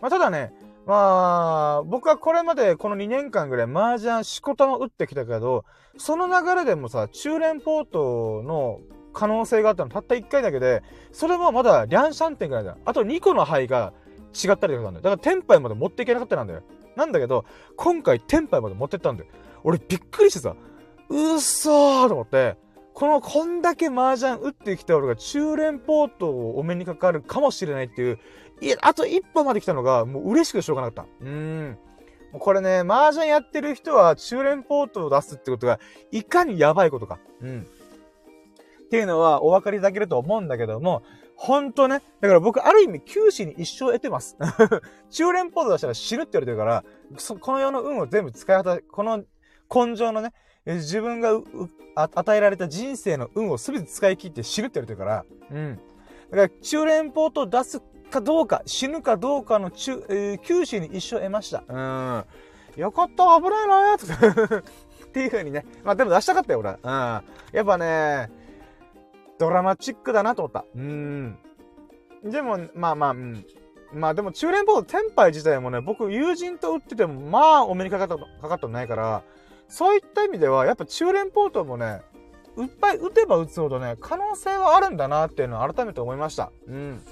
[0.01, 0.53] まあ、ただね、
[0.87, 5.65] まあ、僕はこれまでこの2年間ぐらい麻雀しこたま打ってきたけど、
[5.97, 8.81] その流れでもさ、中連ポートの
[9.15, 12.77] 可能性があったのたった1回だけで、それもまだリャンシャン点ぐらいだ。
[12.85, 13.95] あと2個の牌が
[14.35, 15.03] 違ったりとかなんだよ。
[15.03, 16.63] だからテンパイまで持っていけなかったなんだよ。
[16.97, 17.45] なんだけど、
[17.77, 19.31] 今回、テンパイまで持ってったんだよ。
[19.63, 20.55] 俺、びっくりしてさ、
[21.09, 22.57] うっそーと思って、
[22.93, 28.19] この、こんだけ麻雀打ってきた俺が中連ポートをお目にかかるかもしれないっていう、
[28.61, 31.25] いや、あと一歩まで来たのが、もう嬉しくてしょうがなかった。
[31.25, 31.29] うー
[31.71, 31.79] ん。
[32.39, 37.19] これね、麻雀やってる人は中連ポートを出すってことが、いかにやばいことか。
[37.41, 37.67] うん。
[38.95, 41.03] っていうのはお分かりいただけると思うんだけども、
[41.35, 42.01] ほんとね。
[42.21, 44.37] だから僕、ある意味、九死に一生得てます。
[45.11, 46.85] 中連ポート出したら死ぬって言われてるから、
[47.41, 49.25] この世の運を全部使い果た、この
[49.75, 50.33] 根性のね、
[50.65, 51.41] 自分が
[51.97, 55.81] 与えられた人生の運を全て使い切って死ぬって言われてるから、うん。
[56.31, 61.65] だから、中連ポート出すかどうか、死ぬかどうかの中、えー、九死に一生得ました。
[61.67, 61.77] う
[62.79, 62.81] ん。
[62.81, 65.67] よかった、危ないなー っていう風にね。
[65.83, 66.71] まあでも出したかったよ、俺。
[66.71, 66.79] うん。
[66.85, 67.23] や
[67.61, 68.44] っぱね、
[69.39, 70.65] ドラマチックだなと思った。
[70.75, 71.39] うん。
[72.25, 73.47] でも、まあまあ、うん。
[73.93, 79.23] まあでも中連ポート、テンパイ自体もね、僕友人と打ってても、まあお目にかかったかかったないから、
[79.69, 82.03] そういった意味では、やっぱ中連ポートもね、
[82.59, 86.53] いっぱい打てば打つほどね、可能性はあるんだなっていうのを改めて思いました。
[86.67, 87.03] うん。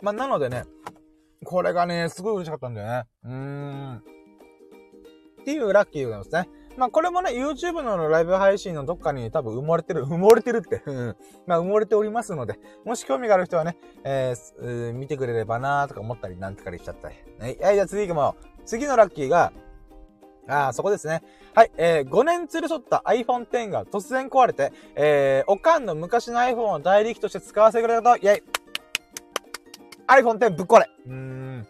[0.00, 0.64] まあ、なのでね、
[1.44, 3.04] これがね、すごい嬉しかったんだよね。
[3.24, 4.13] うーん。
[5.44, 6.48] っていうラッキーでございますね。
[6.78, 10.82] まあこれもね、YouTube のライブ配信のどっかに多分埋もれてる、 埋もれてるって、
[11.46, 17.16] まあ埋もれておりますので、もし興味がある人はね、えー、見てくれればなーとか思ったり、なんとかでしちゃったり。
[17.38, 19.52] はい、はい、じゃあ次行きま次のラッキーが、
[20.48, 21.22] ああ、そこですね。
[21.54, 28.42] はい、えー、5年連れ添った iPhone X が突然壊れて、えー、おかんの昔の iPhone を代理機として使わせてくれたと、イェイ
[30.08, 31.66] !iPhone X ぶっ壊れうーん。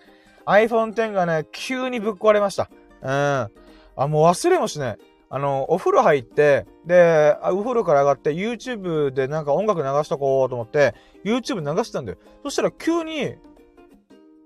[0.46, 2.70] iPhone X がね、急にぶっ壊れました。
[3.02, 3.63] うん。
[3.96, 4.98] あ、もう忘れもしない。
[5.30, 12.18] あの、お風呂入って、で、お風呂から上がって YouTube でなんか音楽流しとこうと思って、YouTube 流してたんだよ。
[12.42, 13.36] そしたら急に、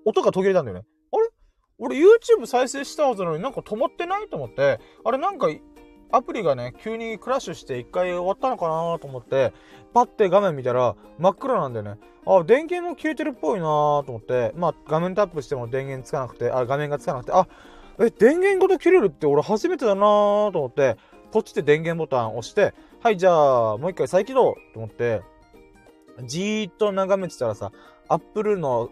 [0.05, 0.85] 音が途切れたんだよね。
[1.13, 1.29] あれ？
[1.79, 5.49] 俺 YouTube 再生したはずなのになんか止まってないと思って、あれなんか、
[6.11, 9.53] アプリがね、急にクラッシュして一回終わったのかなと思って、
[9.93, 12.01] パッて画面見たら真っ暗なんだよね。
[12.25, 17.47] あ、電源も消えてるっぽいなと思って、まあ画面タップしても電源つかなくて、あ、画面がつかなくて、あ、
[18.01, 20.97] え、電源ごと切れるって俺初めてだなーと思って、
[21.33, 25.23] ポチって電源ボタン押して、はい、じゃあ、もう一回再起動と思って、
[26.25, 27.73] じーっと眺めてたらさ、
[28.09, 28.91] アップルの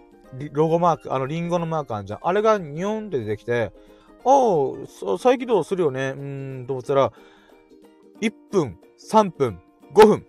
[0.52, 2.18] ロゴマーク、あの、リンゴのマークあるじゃん。
[2.22, 3.72] あれがニョンって出てきて、
[4.24, 4.30] あ
[5.14, 6.14] あ、再起動するよね。
[6.16, 7.12] うーん、と思ったら、
[8.20, 9.60] 1分、3分、
[9.94, 10.26] 5分、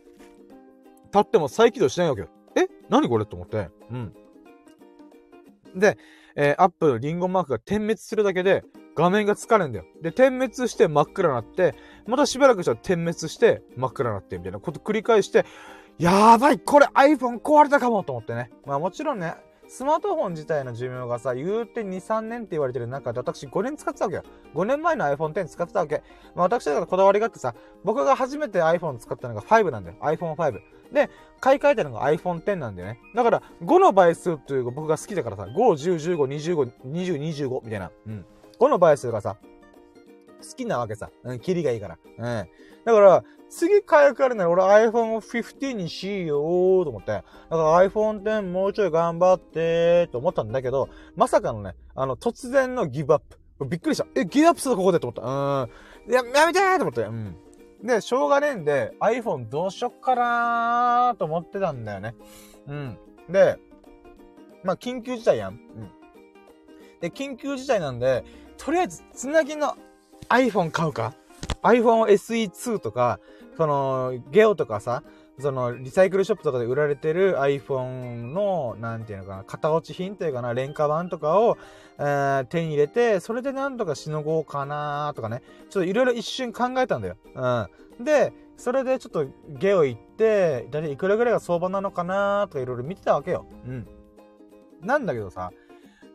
[1.12, 2.28] 経っても再起動しないわけよ。
[2.56, 2.68] え？
[2.90, 3.26] 何これ？
[3.26, 3.70] と思って。
[3.92, 4.14] うん。
[5.76, 5.98] で、
[6.38, 8.64] えー、アップのリンゴマークが点滅するだけで
[8.96, 9.86] 画面が疲れるんだよ。
[10.02, 15.46] で、点滅して真っ暗になって、またしばらくしたら点滅して真っ暗になって、みたいなこと繰り返して、
[15.98, 18.52] やばいこれ iPhone 壊れたかもと思ってね。
[18.66, 19.36] まあもちろんね、
[19.68, 24.24] スマートフォン自体の寿命がさ、言うて2、3年って言われてる中で私5年使ってたわけよ。
[24.56, 26.04] 5年前の iPhone X 使ってたわけ。
[26.36, 27.54] まあ私だからこだわりがあってさ、
[27.84, 29.98] 僕が初めて iPhone 使ったのが5なんだよ。
[30.02, 30.60] iPhone5。
[30.94, 31.10] で、
[31.42, 33.00] 買い替えたのが iPhone X なんだよね。
[33.14, 37.92] だから5の倍数っていうか僕が好きだからさ、5、10、15、25、20、25みたいな。
[38.08, 38.26] うん。
[38.60, 39.38] 5の倍数がさ、
[40.42, 41.10] 好きなわけさ。
[41.24, 41.98] うん、キリがいいから。
[42.18, 42.48] うん。
[42.86, 47.08] だから、次買い替えるなら俺 iPhone 15にしようと思って。
[47.12, 53.38] だから iPhone X もうちょい頑張ってと思ったんだけど、まさかのね、あの、突然のギブアップ。
[53.66, 54.06] びっくりした。
[54.16, 55.22] え、ギブアップするここでと思った。
[55.24, 56.14] うん。
[56.14, 57.02] や、やめてーと思って。
[57.02, 57.36] うん。
[57.84, 62.16] で、しょうがねえんで、iPhone どうしよっかなーと思ってたんだよね。
[62.68, 62.98] うん。
[63.30, 63.58] で、
[64.64, 65.54] まあ、緊急事態やん。
[65.54, 65.60] うん。
[67.00, 68.24] で、緊急事態なんで、
[68.58, 69.76] とりあえず、つなぎの
[70.30, 71.14] iPhone 買うか
[71.62, 73.20] ?iPhone SE2 とか、
[73.58, 75.04] その、ゲオとかさ、
[75.40, 81.58] その、リサイクルショップとかで売られてる iPhone の、なんていうのかな、型落ち品というかな、廉価版とかを、
[81.98, 87.18] えー、手に入れて、それでなんとかしのごうかなとかね、ちょっといろいろ一瞬考えたんだよ。
[87.34, 88.06] うん。
[88.06, 93.48] で、それでちょっとゲオ行って、だいいくらぐらいが相場なのかなとかいろいろ見てたわけよ。
[93.66, 93.88] うん。
[94.82, 95.52] なんだけどさ、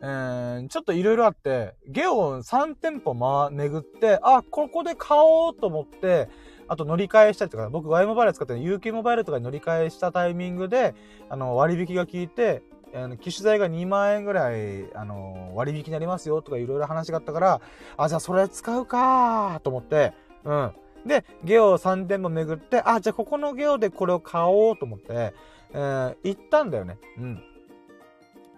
[0.01, 6.29] えー、ちょっといろいろあって、ゲオ3店舗回、巡って、あ、ここで買おうと思って、
[6.67, 10.95] あと乗り換えしたりとか、僕 Y モバイル使って UQ モバイルとかに乗り換えしたタイミングで、
[11.29, 12.63] あの、割引が効いて、
[12.95, 17.61] あの、機種代が2万円ぐらい、あの、割引になりますよとかいろいろ話があったから、
[17.97, 20.13] あ、じゃあそれ使うかと思って、
[20.43, 20.73] うん。
[21.05, 25.33] で、ゲオ3店舗巡って、あ、じゃあここのゲオでこれを買おうと思って、
[25.73, 26.97] えー、行ったんだよね。
[27.17, 27.43] うん。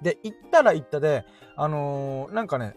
[0.02, 1.26] で、行ったら行ったで、
[1.56, 2.76] あのー、なんかね、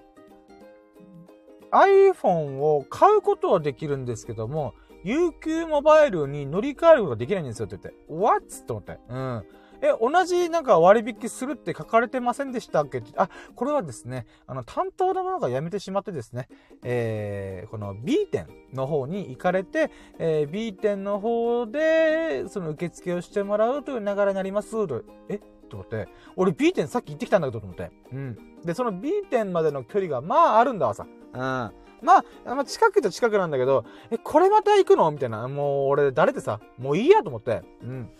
[1.70, 4.74] iPhone を買うことはできるんですけども、
[5.04, 8.66] UQ モバイルに乗り換えることができないんですよって言って、What?
[8.66, 8.98] と思って。
[9.08, 9.44] うん。
[9.80, 13.00] え、同じなんか割引するって書かれてませんでしたっけ？
[13.16, 16.48] あ、これはですね、あの、担当の者が辞めてしまってですね、
[16.82, 24.88] えー、この B 店の方に行かれて、えー、B 店の方で、その受付をしてもらうという流れになります。
[24.88, 25.38] とえ
[25.68, 27.92] と思って、俺 B 店さっき行ってきたんだけどと思って。
[28.12, 28.36] うん。
[28.64, 31.06] で、その B 店までの距離がまああるんだわさ。
[31.32, 31.72] うん。
[32.02, 32.24] まあ、
[32.54, 35.10] まあ、近くと近くなんだけど、え、これまた行くの？
[35.10, 35.48] みたいな。
[35.48, 37.62] もう俺、誰でさ、もういいやと思って。
[37.82, 38.10] うん。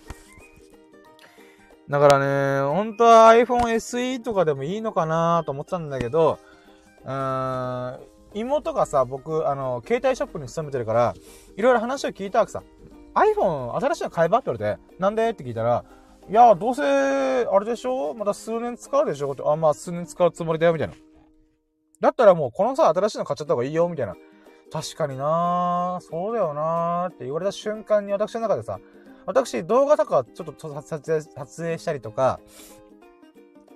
[1.89, 6.39] だからね、本当は iPhone SE とかでもいいのかなと思ってたんだけど、
[7.05, 8.01] うーん、
[8.35, 11.14] 妹がさ、僕、あの、携帯ショップに勤めてるから、
[11.57, 12.62] いろいろ話を聞いたわけさ。
[13.14, 14.39] iPhone 新しいの買えば？
[14.39, 15.31] って言われて、なんで？
[15.31, 15.85] って聞いたら、
[16.29, 18.12] いや、どうせ、あれでしょ？
[18.12, 19.33] また数年使うでしょ？
[19.33, 20.95] って、あ、まあ数年使うつもりだよ、みたいな。
[22.01, 24.16] だったらもう、このさ、新しいの買っちゃった方がいいよ、みたいな。
[24.70, 28.78] 確かになそうだよなって言われた瞬間に私の中でさ、
[29.26, 32.40] 私、動画とかちょっと撮影したりとか、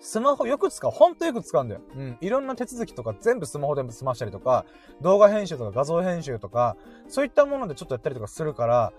[0.00, 0.90] スマホよく使う。
[0.90, 1.80] ほんとよく使うんだよ。
[1.94, 2.18] うん。
[2.20, 4.66] いろんな手続きとか全部スマホで済ましたりとか、
[5.00, 6.76] 動画編集とか画像編集とか、
[7.08, 8.92] そういったものでちょっとやったりとかするから、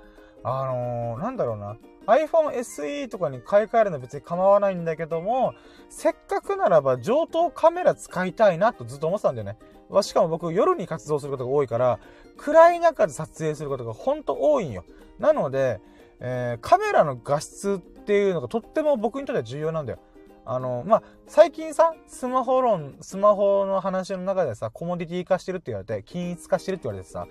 [0.43, 1.77] あのー、なんだろうな。
[2.05, 5.53] iPhone SE とかに買い替えるの別に構わないんだけども、
[5.89, 9.57] せっかくならば上等カメラ使いたいなとずっと思ってたんだよね。
[10.01, 11.99] しかも僕夜に活動することが多いから、
[12.37, 14.83] 暗い中で撮影することがほんと多いんよ。
[15.19, 15.79] なので、
[16.19, 19.99] えー、カメラの画質っていうのがとっても僕にとっては重要なんだよ。
[20.45, 27.27] あの、まあ、最近さ、スマホ論、スマホの話の中でさ、コモディティ化してるって言われて、均一化してるって言われてさ、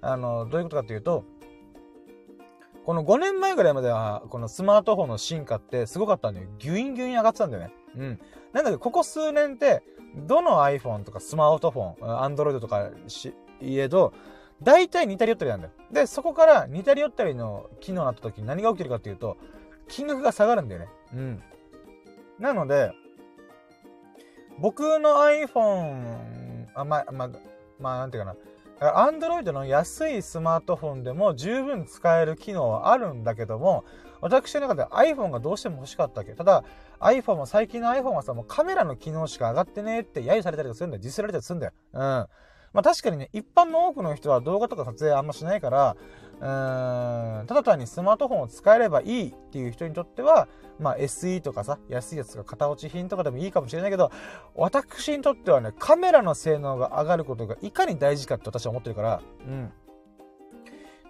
[0.00, 1.24] あの、どういうことかっていうと、
[2.84, 6.48] この5年前ぐらいまでは、このスマートフォンの進化ってすごかったんだよ。
[6.58, 7.72] ギュインギュイン上がってたんだよね。
[7.96, 8.20] うん。
[8.52, 9.82] なんだけど、ここ数年って、
[10.16, 14.12] どの iPhone とかスマートフォン、Android とかし、いえど、
[14.62, 15.72] 大体似たり寄ったりなんだよ。
[15.90, 19.38] で、そこから似たり寄ったりの機能になった時に何が起きるかっていうと、
[19.88, 20.88] 金額が下がるんだよね。
[21.14, 21.42] うん。
[22.38, 22.92] なので、
[24.58, 27.30] 僕の iPhone、あ、まあ、まあ、
[27.78, 28.36] まあ、なんていうかな。
[28.80, 33.84] アンドロイドの安いスマートフォンでも十分使える機能はあるんだけども、
[34.20, 36.32] 私の中で iPhone がどうしても欲しかったわけ。
[36.32, 36.64] ただ、
[37.00, 41.02] iPhone も最近の iPhone はさ、もうカメラの機能しか上がってねえって揶揄されたりするんだよ。
[41.02, 41.72] ディスられたりするんだよ。
[41.92, 42.00] うん。
[42.00, 42.28] ま
[42.80, 45.96] あ確かにね、一般の多くの人は動画とか撮影あんましないから、
[46.40, 54.10] うん、ただ単にスマートフォンを使えればいいっていう人にとっては、まあ SE とかさ、安いやつが型落ち品とかでもいいかもしれないけど、
[54.54, 59.72] 私にとってはね、カメラの性能が上がることがいかに大事かって私は思ってるから、うん。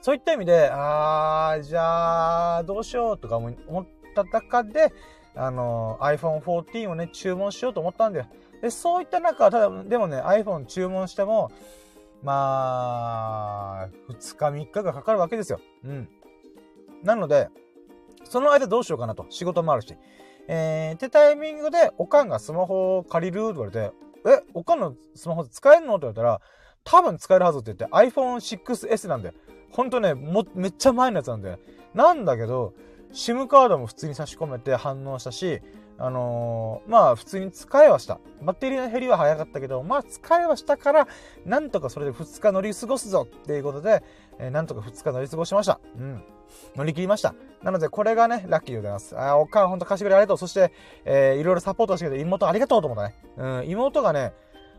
[0.01, 4.93] そういった意味で、あー、じゃあ、どうしようとか思った中で、
[5.35, 8.27] あの、iPhone 14をね、注文しようと思ったんだよ。
[8.61, 11.51] で、そういった中、ただ、でもね、iPhone 注文しても、
[12.25, 15.61] まあ、2日3日がかかるわけですよ。
[15.85, 16.09] うん。
[17.03, 17.49] なので、
[18.25, 19.27] その間どうしようかなと。
[19.29, 19.95] 仕事もあるし。
[20.49, 23.93] えー、ってタイミングで、おかんがスマホを借りるって言われて、
[24.27, 25.97] え、おかんのスマホ使えるの？
[25.97, 26.41] って言われたら、
[26.83, 29.35] 多分使えるはずって言って iPhone6S なんだよ。
[29.71, 31.59] ほんとね、も、めっちゃ前のやつなんだよ。
[31.93, 32.73] なんだけど、
[33.13, 35.61] SIM カードも普通に差し込めて反応したし、
[35.97, 38.19] あのー、まあ普通に使えはした。
[38.43, 41.09] バッテリーの減りは早かったけど、まあ使えはしたから、
[41.45, 44.03] なんとかそれで2日乗り過ごすぞっていうことで、
[44.39, 45.81] えー、なんとか2日乗り過ごしました。
[45.97, 46.25] うん。
[46.77, 47.35] 乗り切りました。
[47.63, 49.19] なので、これがね、ラッキーでございます。
[49.19, 50.39] あ、おかんほんと貸してくれありがとう。
[50.39, 50.73] そして、
[51.05, 53.15] えー、いろいろサポートしてくれて、妹ありがとうと思ったね。
[53.37, 54.33] うん、妹がね、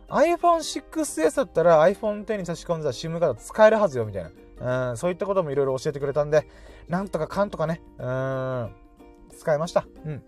[0.09, 4.23] iPhone6S だったら iPhone X に差し込んでた SIM カード使えるはずよ、みたい
[4.59, 4.89] な。
[4.89, 6.47] うん、そういったこともいろいろ教えてくれたんで、
[6.87, 8.69] なんとかかんとかね、うん、
[9.35, 9.85] 使いました。
[10.05, 10.23] うん。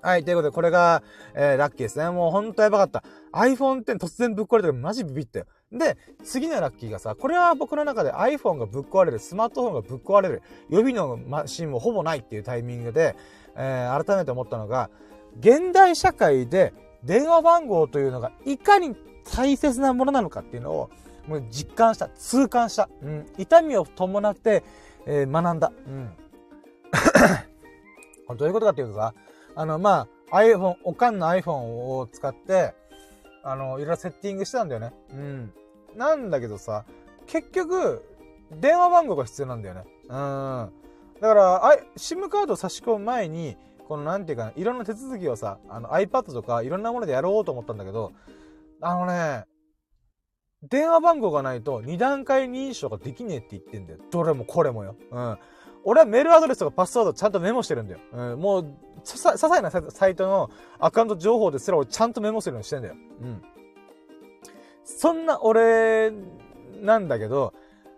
[0.00, 1.02] はい、ということで、これが、
[1.34, 2.08] えー、ラッキーですね。
[2.10, 3.02] もうほんとやばかった。
[3.32, 5.46] iPhone 10突然ぶっ壊れたからマジビビったよ。
[5.72, 13.16] で、次のラッキーがさ、これは僕の中で iPhone がぶっ壊れる、スマートフォンがぶっ壊れる、予備のマシンもほぼないっていうタイミングで、
[13.56, 14.88] えー、改めて思ったのが、
[15.40, 16.72] 現代社会で
[17.02, 18.96] 電話番号というのがいかに
[19.34, 20.90] 大切なものなのかっていうのを、
[21.26, 22.88] もう実感した、痛感した。
[23.02, 23.26] うん。
[23.36, 24.62] 痛みを伴って、
[25.06, 25.72] えー、学んだ。
[25.86, 26.10] うん。
[28.36, 29.12] どういうことかっていうとさ、
[29.58, 32.74] あの、まあ、iPhone、おかんの iPhone を使って、
[33.42, 34.92] あの、いろいろセッティングしてたんだよね。
[35.10, 35.52] うん。
[35.96, 36.84] なんだけどさ、
[37.26, 38.04] 結局、
[38.52, 39.84] 電話番号が必要なんだよね。
[40.04, 40.72] うん。
[41.20, 43.56] だから、あ SIM カードを差し込む前に、
[43.88, 48.12] このなんていうかな、いろんな手続きをさ、あの iPad とかいろんなものでやろうと思ったんだけど、
[48.80, 49.44] あのね、
[50.62, 53.98] 電話番号がないと二段階認証ができねえって言ってんだよ。
[54.12, 54.94] どれもこれもよ。
[55.10, 55.38] うん。
[55.88, 58.00] 俺はメールアドレスとかパスワードちゃんとメモしてるんだよ。
[58.12, 58.74] うん、もう、
[59.04, 62.94] さ、些細なサイトのアカウント情報ですら俺ちゃんとメモするようにしてんだよ。
[63.22, 63.42] うん。
[64.84, 66.12] そんな俺、
[66.82, 67.54] なんだけど、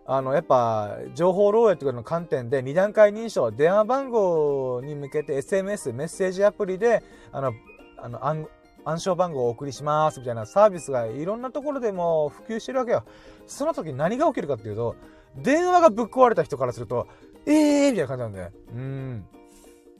[0.06, 7.52] あの、やっぱ、情報漏洩とかの観点で、二段階認証、電話番号に向けて SMS、メッセージアプリで、あの、
[7.98, 8.48] あの、暗
[8.84, 13.04] 暗証番号をお送りしますみたいなサービスがいろんなところでも普及してるわけよ。
[13.46, 14.96] その時何が起きるかっていうと、
[15.36, 17.06] 電話がぶっ壊れた人からすると、
[17.54, 18.50] えーみたいな感じなんだよ。
[18.74, 19.26] うん。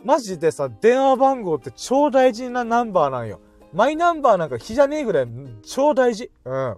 [0.05, 3.41] マジでさ、電話番号って超大事なナンバーなんよ。
[3.73, 5.29] マイナンバーなんか日じゃねえぐらい
[5.63, 6.31] 超大事。
[6.45, 6.77] うん。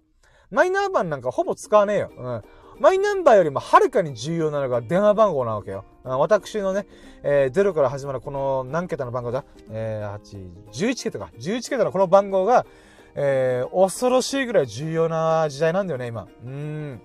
[0.51, 2.11] マイナンバーなんかほぼ使わねえよ。
[2.17, 2.43] うん。
[2.81, 5.85] マイナンバーよりもはるかに重要なのが電話番号なわけよ。
[6.03, 6.87] 私のね、
[7.23, 9.45] えー、0から始まるこの何桁の番号だ？
[9.71, 11.31] えー、8、11桁か。
[11.39, 12.67] 11桁のこの番号が、
[13.15, 16.27] えー、恐ろしいぐらい重要な時代なんだよね、今。
[16.45, 17.01] うん。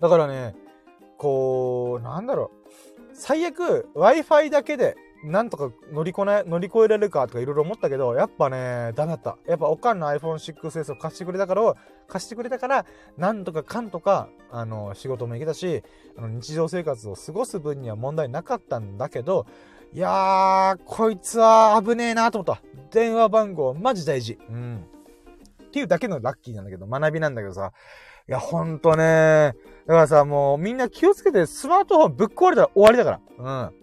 [0.00, 0.56] だからね、
[1.18, 2.68] こう、なんだろう。
[3.12, 9.36] 最悪、Wi-Fi だけでなんとか乗りこな、乗り越えられるかとかいろいろ思ったけど、やっぱね、ダメだった。
[9.48, 11.74] やっぱおかんの iPhone6S を貸してくれたから、
[12.06, 15.82] 貸してくれたから、なんとかかんとか、あの、仕事も行けたし、
[16.16, 19.46] あの、日常生活を過ごす分には問題なかったんだけど、
[19.92, 22.62] いやー、こいつは危ねえなと思った。
[22.92, 24.38] 電話番号、マジ大事。
[24.48, 24.86] うん。
[25.64, 27.72] っていうだけのラッキーなんだけど、学びなんだけどさ、
[28.28, 29.54] いや、ほんとね
[29.86, 33.20] だからさ、もうみんな気をつけてスマートフォンぶっ壊れたら終わりだから。
[33.38, 33.78] うん。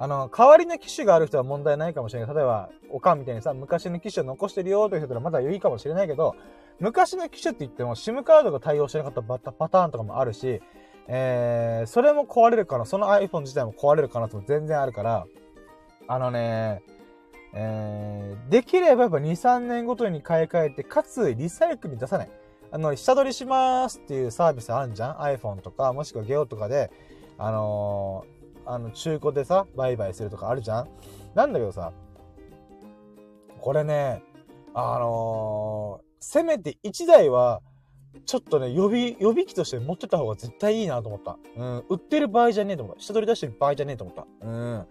[0.00, 2.34] あの、代わりの機種がある人は問題ないかもしれない。
[2.34, 6.34] 例えば、おかんみたいにさ、昔の機種を残してるよという人はまだいいかもしれないけど、
[6.78, 10.62] 昔の機種って言っても SIM カードが対応してなかったパターンとかもあるし、
[11.08, 15.26] えー、それも壊れるかな、その iPhone 自体も壊れるかなとも全然あるから、
[16.06, 16.82] あのね、
[17.54, 22.30] えー、できればやっぱ2、3年ごとに買い替えて、かつリサイクルに出さない。
[22.70, 26.90] あの、下取りしますっていうサービスあるじゃん ?iPhone とか、もしくはゲオとかで、
[27.38, 28.38] あのー
[28.70, 30.88] あの、中古でさ、売買するとかあるじゃん？
[31.34, 31.92] なんだけどさ、
[33.60, 34.22] これね、
[34.74, 37.62] あのー、せめて1台は、
[38.26, 41.38] ちょっとね、予備、予備機として持ってた方が絶対いいなと思った。
[41.56, 41.84] うん。
[41.88, 43.02] 売ってる場合じゃねえと思った。
[43.02, 44.26] 下取り出してる場合じゃねえと思った。
[44.42, 44.86] うん。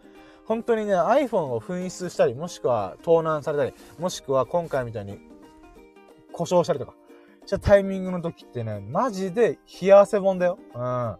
[0.46, 5.20] 本当にね、iPhone を紛失したり、もしくは盗難されたり、もしくは今回みたいに
[6.32, 6.94] 故障したりとか、
[7.48, 10.60] したタイミングの時ってね、マジで冷や汗もんだよ。
[10.76, 11.18] うん。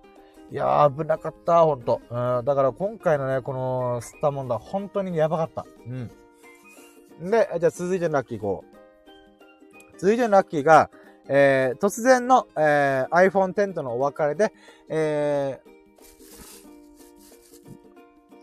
[0.52, 2.02] いやー、危なかった、ほんと。
[2.10, 5.66] うん、だから今回のね、この、吸ったもんだ、本当にやばかった。
[5.86, 7.30] うん。
[7.32, 10.00] で、じゃあ続いてのラッキーいこう。
[10.00, 10.90] 続いてのラッキーが、
[11.30, 14.54] えー、突然の、えー、iPhone X とのお別れで、
[14.90, 15.70] えー、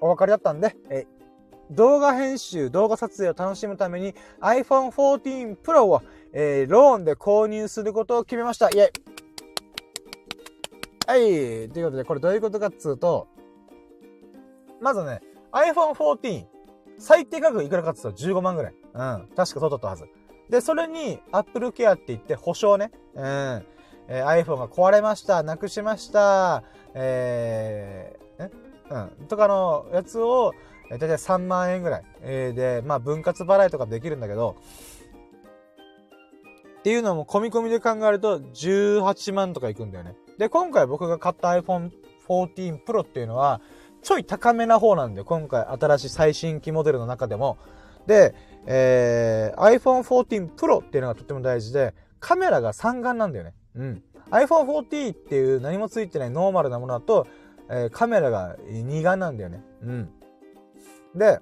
[0.01, 1.14] お別れだったんで、えー、
[1.75, 6.03] 動画編集、動画撮影を楽しむために iPhone 14 Pro を、
[6.33, 8.68] えー、ローンで購入することを決めました。
[8.70, 8.91] イェイ
[11.07, 11.68] はい。
[11.68, 13.29] ということで、これどういうことかっつうと、
[14.81, 15.20] まずね、
[15.53, 16.47] iPhone 14、
[16.99, 18.72] 最低価格いくらかっつうと15万ぐらい。
[18.72, 19.29] うん。
[19.35, 20.05] 確かそうだったはず。
[20.49, 22.91] で、それに Apple Care って言って保証ね。
[23.14, 23.22] うん。
[24.09, 26.62] えー、iPhone が壊れました、なくしました、
[26.95, 28.51] えー、え？
[28.91, 29.27] うん。
[29.27, 30.53] とかのやつを、
[30.91, 32.05] だいたい3万円ぐらい。
[32.20, 34.57] えー、で、まあ分割払いとかできるんだけど、
[36.78, 40.14] っていうのも込み込みで考えると18万とかいくんだよね。
[40.39, 41.91] で、今回僕が買った iPhone
[42.28, 43.61] 14 Pro っていうのは、
[44.03, 47.57] ちょい高めな方なんで、今回新しい最新機モデルの中でも。
[48.07, 48.35] で、
[48.66, 53.55] えー、iPhone 14 Pro っていうのがとっても大事で、カメラが3眼なんだよね。
[53.76, 54.03] うん。
[54.30, 57.26] iPhone 14っていう何もついてないノーマルなものだと、
[57.70, 59.62] えー、カメラが2眼なんだよね。
[59.82, 60.11] うん。
[61.15, 61.41] で、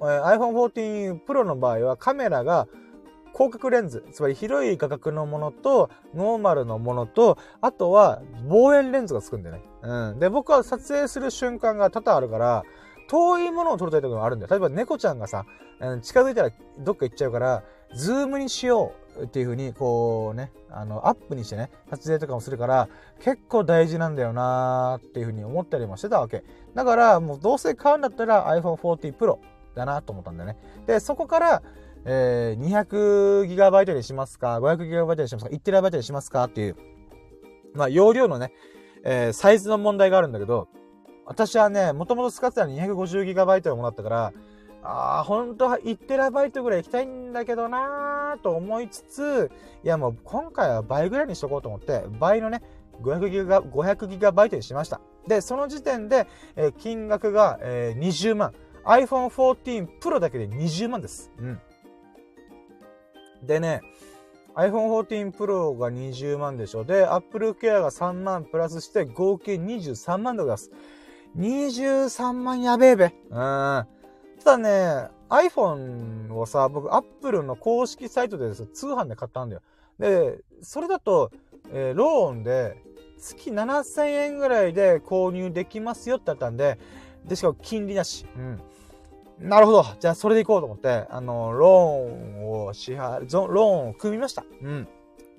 [0.00, 2.68] えー、iPhone 14 Pro の場合はカメラが
[3.36, 9.62] 広角レンズ、つまり広い画角のものと、ノーマルのものと、あとは望遠レンズがつくんだよね。
[9.82, 10.18] うん。
[10.18, 12.64] で、僕は撮影する瞬間が多々あるから、
[13.08, 14.50] 遠いものを撮りたい時もあるんだよ。
[14.50, 15.44] 例えば猫ちゃんがさ、
[16.00, 17.62] 近づいたらどっか行っちゃうから、
[17.96, 22.88] ズームにしようっていう風に、こうね、あの、アップにしてね、撮影とかもするから、
[23.20, 26.44] 結構大事なんだよなーっていう風に思ったりもしてたわけ。
[26.74, 29.38] だから、もうどうせ買うんだったら iPhone 14 Pro
[29.74, 30.58] だなと思ったんだよね。
[30.86, 31.62] で、そこから、
[32.04, 36.76] えー、200GB にしますか ?500GB にしますか ?1TB にしますかっていう、
[37.74, 38.52] まあ、容量のね、
[39.04, 40.68] えー、サイズの問題があるんだけど、
[41.24, 44.32] 私はね、もともと使ってたの 250GB のものだったから、
[44.88, 49.50] ああ、ほんとは 1TB ぐらい行きたいんだけどなーと思いつつ、
[49.82, 52.62] いやもう今回は倍ぐらいにしとこうと思って、倍のね、
[53.02, 55.00] 500GB, 500GB にしました。
[55.26, 58.52] で、その時点で、えー、金額が、えー、20万。
[58.84, 61.32] iPhone 14 Pro だけで20万です。
[61.38, 61.60] うん。
[63.42, 63.80] でね、
[64.54, 66.84] iPhone 14 Pro が20万でしょ。
[66.84, 70.70] で、Apple Care が3万プラスして合計23万でございます。
[71.36, 73.14] 23万やべえべ。
[73.30, 73.86] うん。
[74.46, 79.62] たね、iPhone をさ、僕 Apple の公式サイトで通販で買ったんだよ。
[79.98, 81.32] で、それだと、
[81.72, 82.80] えー、ローンで、
[83.18, 86.78] 月7000円ぐらいで購入できますよってあったんで、
[87.24, 88.24] で、しかも金利なし。
[88.36, 89.48] うん。
[89.48, 89.84] なるほど。
[89.98, 94.44] じゃあ、それで行こうと思って、あの、ローンを支払、ローンを組みました。
[94.62, 94.88] うん。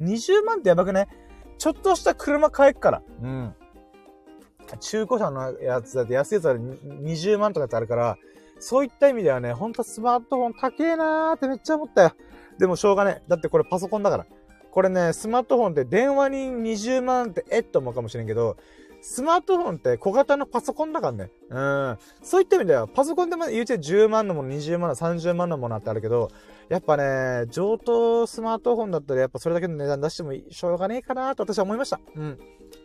[0.02, 1.08] 20万ってやばくね
[1.58, 3.02] ちょっとした車買えっから。
[3.22, 3.56] うん。
[4.80, 8.18] 中古車のやつだって安いやつは20万とかってあるから、
[8.60, 12.12] そういった意味ではね、ほんとスマートフォン高えなーってめっちゃ思ったよ。
[12.58, 13.22] でもしょうがね。
[13.28, 14.26] だってこれパソコンだから。
[14.72, 18.58] これね、スマートフォンって電話に20万ってえっと思うかもしれんけど、
[19.02, 21.32] スマートフォンって小型のパソコンだからね。
[21.50, 21.98] うん。
[22.22, 26.30] そういった意味では、パソコンでも言うて10万のもの、20万の、30万のものってあるけど、
[26.70, 32.00] やっぱね、上等スマートフォンだったらやっぱそれだけの値段出してもしょうがねえかなと私は思いました。
[32.16, 32.38] うん。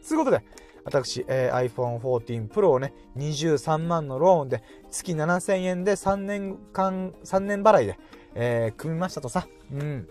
[0.06, 0.42] ということで、
[0.85, 7.99] 私、えー、iPhone 14 Pro をね、23万のローンで、月7000円で3年間、3年払いで、
[8.35, 9.47] えー、組みましたとさ。
[9.72, 10.09] うん。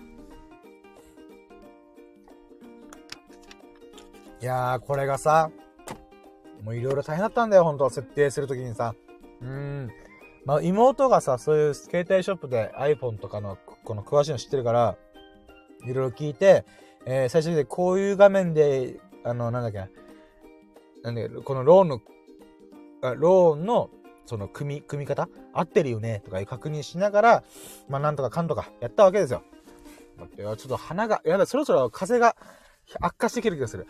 [4.41, 5.51] いやー、これがさ、
[6.63, 8.95] もういろいろ大変だったんだよ、本当設定するときにさ。
[9.41, 9.91] うん。
[10.45, 14.97] まあ、妹がさ、そういう携帯ショップで iPhone とかの、この詳しいの知ってるから、
[15.85, 16.65] いろいろ聞いて、
[17.05, 19.89] えー、最初にこういう画面で、あの、なんだっけな、
[21.03, 22.01] なんで、このローンの、
[23.17, 23.89] ローンの、
[24.25, 25.27] その、組み、組み方？
[25.53, 26.21] 合ってるよね？
[26.23, 27.43] とかいう確認しながら、
[27.89, 29.43] まあ、なんとかかんとかやったわけですよ。
[30.17, 32.35] 待って、ちょっと鼻が、やだ、そろそろ風が
[32.99, 33.87] 悪化してきてる気がする。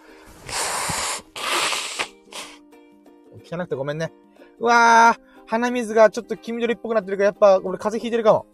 [3.44, 4.14] 汚くてごめんね。
[4.60, 8.46] うわー、鼻水がちょっと黄緑っぽくなってるから、やっぱ俺風邪ひいてるかも。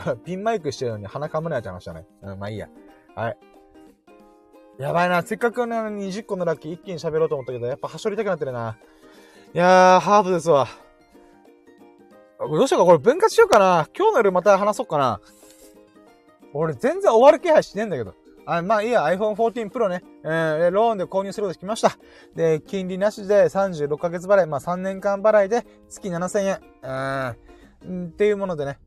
[0.24, 2.06] ピンマイクしてるのに鼻かむなやつ話じゃない。
[2.22, 2.68] うん、まあいいや。
[3.14, 3.36] はい。
[4.78, 5.22] やばいな。
[5.22, 8.78] せっかくね、20個のラッキー一気に喋ろうと思ったけど、やっぱはしょりたくなってるな。
[9.52, 10.68] いやー、ハードですわ。
[12.38, 13.88] どうしようか、これ分割しようかな。
[13.94, 15.20] 今日の夜また話そうかな。
[16.54, 18.14] 俺全然終わる気配しねえんだけど。
[18.46, 20.02] あまあいいや、iPhone 14 Pro ね。
[20.24, 21.98] えー、ローンで購入することできました。
[22.34, 27.36] で、金利なしで36ヶ月払い、まあ3年間払いで月7000円。
[27.82, 28.78] うん、っていうものでね。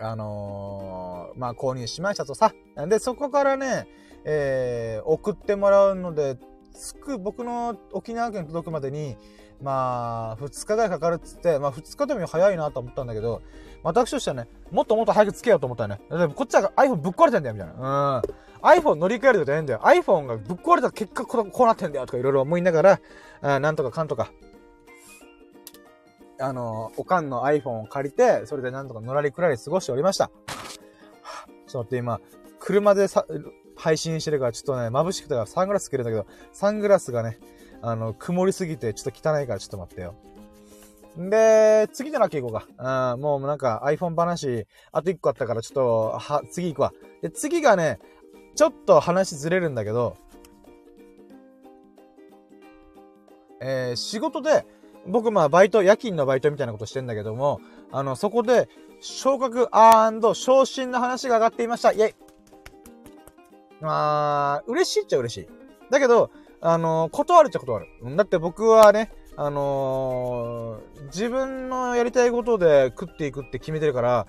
[0.00, 2.52] あのー、まあ購入しましたとさ。
[2.88, 3.88] で、そこからね、
[4.24, 6.36] えー、送ってもらうので、
[6.72, 9.16] つく、僕の沖縄県届くまでに、
[9.60, 13.42] まあ、2日ぐらいかかるっつって、まあ2日でも早いなと思ったんだけど、
[13.82, 16.00] 私としてはね、もっともっと早くつけようと思ったよね。
[16.08, 18.22] だってこっちは iPhone ぶっ壊れてんだよ、みたいな。
[18.22, 18.38] うん。
[18.62, 19.80] iPhone 乗り換えるとかじゃないんだよ。
[19.82, 23.00] iPhone がぶっ壊れた結果こうなってんだよ、とかいろいろ思いながら、
[23.40, 24.30] あなんとかかんとか、
[26.40, 30.28] あの、おかんの iPhone を借りて、それでなんとかのらりくらり過ごしておりました。
[30.28, 30.32] ちょ
[31.68, 32.20] っと待って、今、
[32.58, 33.26] 車でさ、
[33.76, 37.38] 配信してるから、ちょっとね、眩しくてサングラスつけるんだけど、サングラスがね、
[37.82, 40.14] あの、曇りすぎて、ちょっと汚いからちょっと待ってよ。
[41.16, 43.14] で、次じゃなきゃ行こうか。
[43.14, 46.92] うん、もうなんか iPhone 話、あと1個あったからちょっと、は、次行くわ。
[47.22, 47.98] で、次がね、
[48.54, 50.16] ちょっと話ずれるんだけど、
[53.60, 54.64] えー、仕事で、
[55.08, 58.68] 僕まあバイト、夜勤のバイトみたいなことしてんだけども、あの、そこで、
[59.00, 59.68] 昇格
[60.34, 61.92] 昇進の話が上がっていました。
[61.92, 62.14] イェイ
[63.80, 65.48] まあ、嬉しいっちゃ嬉しい。
[65.90, 66.30] だけど、
[66.60, 67.86] あの、断るっちゃ断る。
[68.16, 74.26] だって僕はね、あのー、自分のやりたいことで食っていくって決めてるから、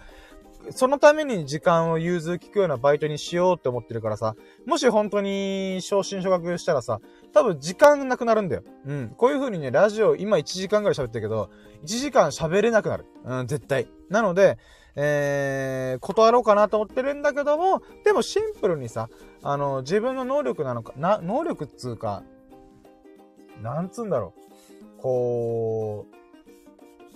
[0.72, 7.00] そのために時間を融通聞くようなバイトにしようって思ってるからさ、もし本当に昇進昇格したらさ、
[7.34, 8.64] 多分時間なくなるんだよ。
[8.86, 9.10] うん。
[9.18, 11.50] こういう風にね、ラジオ今1時間ぐらい喋ってるけど、
[11.84, 13.06] 1時間喋れなくなる。
[13.24, 13.88] うん、絶対。
[14.10, 14.58] なので、
[14.96, 19.10] えー、断ろうかなと思ってるんだけども、でもシンプルにさ、
[19.44, 22.24] あの、自分の能力なのか、な、能力っつうか、
[23.62, 24.34] なんつうんだろ
[24.98, 25.02] う。
[25.02, 26.19] こう、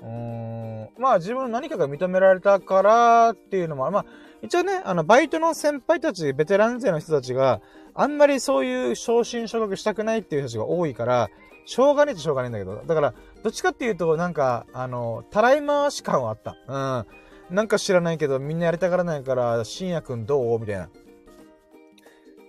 [0.04, 4.06] うん、まあ自分の何かが認められたからっていうのも、まあ、
[4.42, 7.62] 一応ね、あの、バイトの先輩たち、ベテラン勢の人たちが、
[7.96, 11.30] あんまりそういう昇進昇格したくないっていう人たちが多いから、
[11.66, 16.58] しょうがねえとしょうがねえんだけど、だから、どっちかっていうと、なんか、あの、たらい回し感はあった。
[16.68, 17.56] うん。
[17.56, 20.86] なんか知らないけど、みんなやりたがらないから、深夜くんどうみたいな。
[20.86, 20.90] っ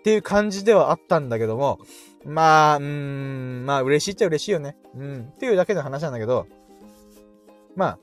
[0.03, 1.79] ていう感じではあったんだけども、
[2.25, 4.77] まあ、うーん、まあ嬉しいっちゃ嬉しいよね。
[4.97, 5.31] うん。
[5.35, 6.47] っていうだけの話なんだけど、
[7.77, 7.99] まあ、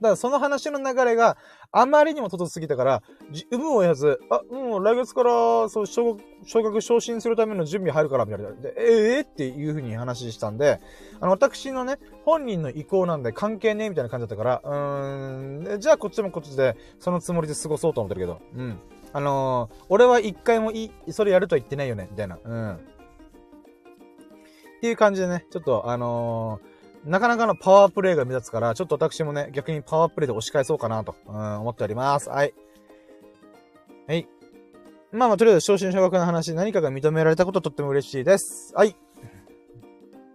[0.00, 1.36] からその話の流れが
[1.72, 3.02] あまりにもととすぎたから、
[3.50, 8.50] 有無を言わず、あ、もう来月から、そう、昇格昇進するための準備入るから、みたいな。
[8.52, 10.80] で、ええー、っていう風に話したんで、
[11.20, 18.78] あの、私のね、本人の意向なんで関係ねえみたいな感じだったから、うーん、じゃあこっちもこっちで、そのつもりで過ごそうと思ってるけど、うん。
[19.12, 22.38] あのー、俺は一回もいい、それやるとは言ってないよね、みたいな。
[22.44, 22.74] うん。
[22.74, 22.78] っ
[24.80, 26.73] ていう感じでね、ちょっと、あのー、
[27.04, 32.30] なかなかのパワープレイが目立つから、ちょっと私もね、逆にパワープレイで押し返そうかなと、うん、思っております。
[32.30, 32.54] はい。
[34.06, 34.26] はい。
[35.12, 38.72] まあまあ、とりあえず昇進小学の話、何かが認められたこととっても嬉しいです。
[38.74, 38.96] はい。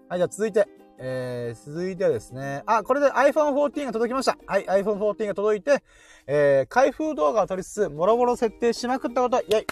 [0.08, 0.68] はい、じゃあ続いて。
[1.02, 2.62] えー、続いてはですね。
[2.66, 4.38] あ、これで iPhone 14が届きました。
[4.46, 5.82] はい、iPhone 14が届いて、
[6.28, 9.66] えー、開封動画を撮りつつ、もろもろ設定しまくったこと、イェイ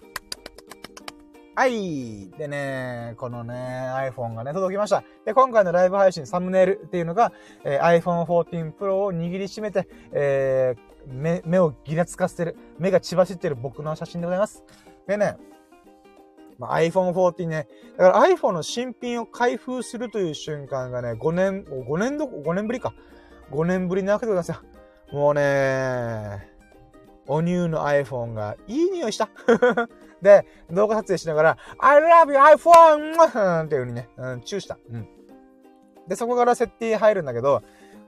[1.58, 2.30] はい。
[2.38, 5.03] でね、このね、iPhone がね、届きました。
[5.26, 7.34] で、今回のライブ配信サムネイルっていうのが、
[7.64, 14.64] えー、iPhone 14 Pro を握りしめて、えー、目、目をギラつかせてる、目が血走ってる僕の写真でございます。
[15.08, 15.36] でね、
[16.60, 22.93] まあ、iPhone 14ね、だから iPhone の新品を開封するという瞬間がね、5年、5年ど、5年ぶりか。
[23.49, 24.64] 5年ぶりなわけでございます
[25.12, 25.20] よ。
[25.20, 26.51] もうね、
[27.26, 29.28] おニューの iPhone がいい匂いした。
[30.22, 33.65] で、動画撮影しながら、I love you iPhone!
[33.65, 34.78] っていう風にね、うん、チューした。
[34.91, 35.07] うん。
[36.07, 37.63] で、そこから設定入るんだけど、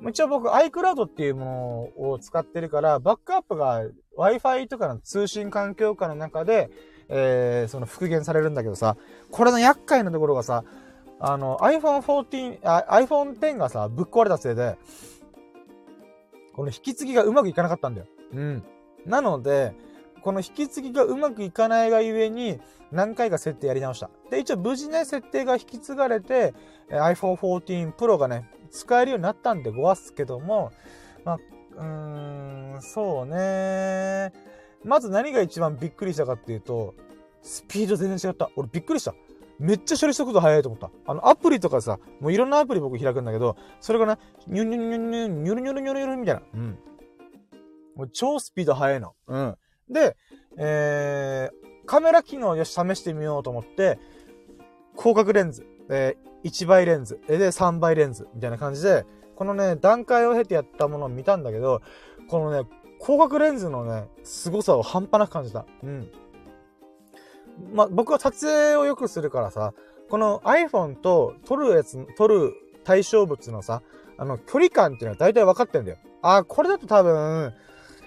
[0.08, 3.84] 一応僕 iCloud っていうものを使ってるから、バックアップが
[4.18, 6.70] Wi-Fi とかの通信環境下の中で、
[7.10, 8.96] えー、その復元されるんだけどさ、
[9.32, 10.64] これの厄介なところがさ、
[11.20, 14.78] あの iPhone 14、iPhone X がさ、ぶっ壊れたせいで、
[16.54, 18.08] この引き継ぎがうまくいかなかったんだよ。
[18.34, 18.64] うん。
[19.06, 19.74] なので、
[20.30, 22.60] この引き継ぎがうまくいかないがゆえに、
[22.92, 24.12] 何回か設定やり直した。
[24.30, 26.54] で、一応無事ね、設定が引き継がれて、
[26.92, 30.72] iPhone 14 Pro がね、使えるようになったんでごわすけども、
[31.26, 31.36] まあ、
[31.78, 34.32] うーん、そうね。
[34.84, 36.94] まず何が一番びっくりしたかっていうと、
[37.42, 38.52] スピード全然違った。
[38.56, 39.16] 俺びっくりした。
[39.58, 40.92] めっちゃ処理速度速いと思った。
[41.08, 46.42] あの、アプリとかさ、もういろんなアプリ僕開くんだけど、それがね、ニュニュニュニュニュニュルニュルニュルニュルみたいな。
[46.54, 46.78] うん。
[47.96, 49.16] もう超スピード速いの。
[49.26, 49.58] うん。
[49.90, 50.16] で、
[50.58, 54.00] えー、カメラ機能をよし試してみようと思って、
[54.98, 61.82] 広角レンズ、えー、1倍レンズ、で3倍レンズみたいな感じで、このね、段階を経てやったものを見たんだけど、
[62.28, 62.68] このね、
[63.02, 65.66] 広角レンズのね、凄さを半端なく感じた。
[65.84, 66.12] うん。
[67.74, 69.74] ま僕は撮影をよくするからさ、
[70.10, 73.82] この iPhone と撮るやつ、撮る対象物のさ、
[74.18, 75.98] あの、距離感っていうのは大体分かってんだよ。
[76.22, 77.54] あ、これだと多分、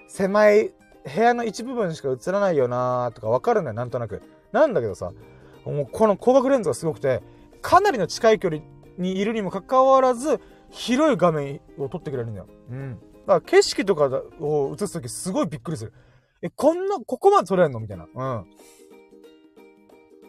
[0.09, 0.74] 狭い
[1.05, 4.22] 部屋の一部分しか映らないよなーとかわかるんだよ、なんとなく。
[4.53, 5.12] なんだけどさ、
[5.64, 7.22] もうこの広角レンズがすごくて、
[7.61, 8.62] かなりの近い距離
[8.98, 10.40] にいるにもかかわらず、
[10.70, 12.46] 広い画面を撮ってくれるんだよ。
[12.70, 12.98] うん。
[13.26, 14.09] だから景色とか
[14.40, 15.92] を映すときすごいびっくりする。
[16.42, 18.09] え、こんな、ここまで撮れんのみたいな。
[18.14, 18.46] うん。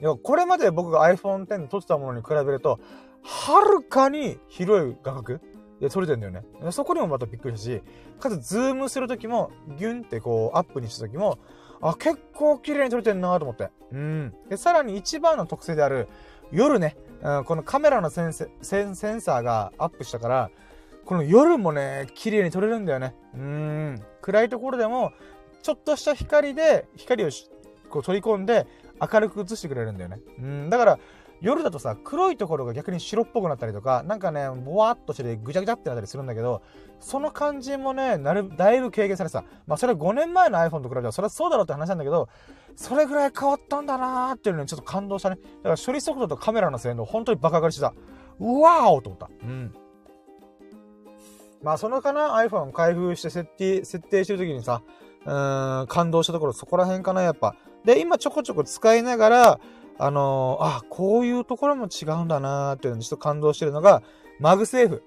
[0.01, 2.79] いや、これまで僕が iPhone X で撮ってたものに比べると、
[3.23, 5.39] はるかに広い画角
[5.83, 6.43] で撮れてんだよね。
[6.71, 7.83] そこにもまたびっくりしたし、
[8.19, 11.39] かつズームするときも、ギュンってこうアップにしたときも、
[11.81, 13.69] あ、結構綺麗に撮れてんなと思って。
[13.91, 14.33] うん。
[14.49, 16.07] で、さらに一番の特性である、
[16.51, 20.51] 夜ね、うん、このカメラのセンセセンサーがアップしたから、
[21.03, 23.13] この夜もね、綺麗に撮れるんだよね。
[23.35, 24.01] うん。
[24.21, 25.11] 暗いところでも、
[25.61, 27.29] ちょっとした光で、光を
[27.89, 28.65] こう取り込んで、
[29.01, 30.19] 明るく映してくれるんだよね。
[30.39, 30.69] うん。
[30.69, 30.99] だから、
[31.43, 36.61] 夜だとさ、黒いところが逆に白っぽくなったりとか、なんかね、ぼわっとしてぐちゃぐちゃってなったりするんだけど、
[37.01, 39.43] その感じもね、なる、だいぶ軽減されてた。
[39.67, 42.29] まあそれは5年前の iPhone と比べたら、それはそうだろうって話なんだけど、
[42.77, 45.35] それぐらい変わったんだなーっていうのにちょっと感動したね。
[45.35, 47.93] だから処理速度とカメラの性能、本当にバカ上がりしてた。
[48.39, 49.29] うわーおと思った。
[49.43, 49.75] うん。
[51.61, 54.81] まあそのかな iPhone 開封して設定、設定してる時にさ、
[55.25, 57.57] うん、感動したところそこら辺かな、やっぱ。
[57.83, 59.59] で、今ちょこちょこ使いながら、
[59.97, 64.01] あのー、あ、こういうところも違うんだなーっていうのにちょっと感動してるのが、
[64.39, 65.03] マグセーフ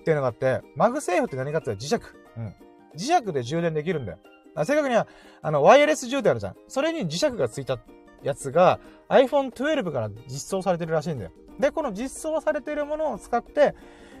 [0.00, 1.96] っていうのがあって、マグセーフって何かって磁石。
[2.36, 2.54] うん。
[2.96, 4.18] 磁石で充電できるんだよ。
[4.64, 5.06] 正確には、
[5.40, 6.56] あの、ワイヤレス充電あるじゃん。
[6.68, 7.78] それに磁石がついた
[8.22, 11.30] やつが iPhone 12から実装されてるらしいんだよ。
[11.58, 13.74] で、この実装されてるものを使って、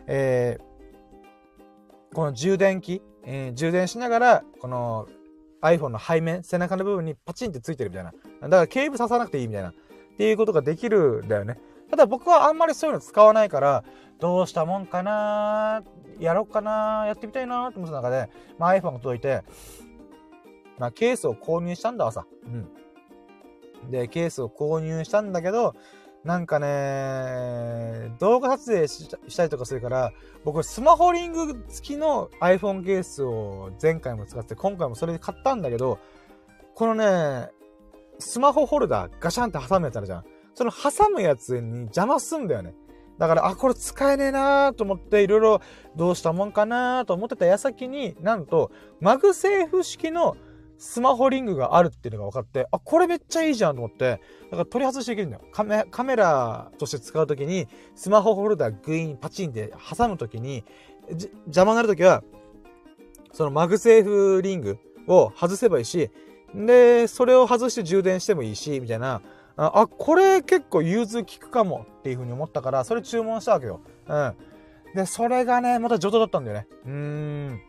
[0.06, 5.06] えー、この充電器、えー、充電しながら、この
[5.62, 8.12] iPhone の背面、背中の部分にパチンってついてるみたいな。
[8.42, 9.72] だからケーブル刺さなくていいみたいな。
[10.12, 11.58] っていうことができるんだよね。
[11.90, 13.84] ただ僕はあんまりそういうの使わないから、
[14.18, 15.82] どうしたもんかな
[16.18, 19.42] やろうかなやってみたいなと思った中で、まあ、iPhone が届いて、
[20.78, 22.26] まあ、ケースを購入したんだわさ。
[22.44, 23.90] うん。
[23.90, 25.74] で、ケースを購入したんだけど、
[26.24, 30.12] なんかね、動画撮影したりとかするから、
[30.44, 35.98] 僕スマホリング付きの iPhone ケースを前回も使って、今回もそれで買ったんだけど、
[36.74, 37.50] このね、
[38.22, 40.24] スマホホルダーガシャンって挟むやつあるじゃん。
[40.54, 42.74] その挟むやつに邪魔すんだよね。
[43.18, 45.60] だから、あ、これ使えねえなーと思って、いろいろ
[45.96, 48.70] どうしたもんかなーと思ってた矢先に、なんと、
[49.00, 50.36] マグセーフ式の
[50.78, 54.20] スマホリングがあるっていうのが分かって、あ、これめっちゃいいじゃんと思って、
[54.50, 55.44] だから取り外していけるんだよ。
[55.52, 60.64] カメカメラとして使うときに、スマホホルダーグイーンパチンって挟むときに、
[61.46, 62.24] 邪魔になるときは、
[63.32, 66.10] そのマグセーフリングを外せばいいし、
[66.54, 69.22] で、それを外して充電してもいいし、みたいな、
[69.56, 73.80] あ、これ結構融通効くかもっていう風に思ったから、それ注文したわけよ。
[74.08, 74.34] うん。
[74.94, 76.66] で、それがね、また上等だったんだよね。
[76.86, 77.60] うーん。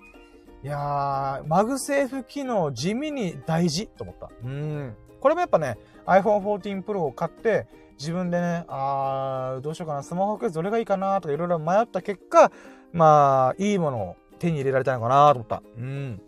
[0.64, 4.30] いやー、マグセーフ機能地味に大事と思った。
[4.44, 4.96] うん。
[5.20, 7.68] これもやっぱね、iPhone 14 Pro を買って、
[8.00, 12.52] 自分でね、あー、どうしようかな、スマホケースどれがいいかなとかいろいろ迷った結果、
[12.92, 15.64] まあ、いいものを手に入れられたのかなと思った。
[15.78, 16.22] うん。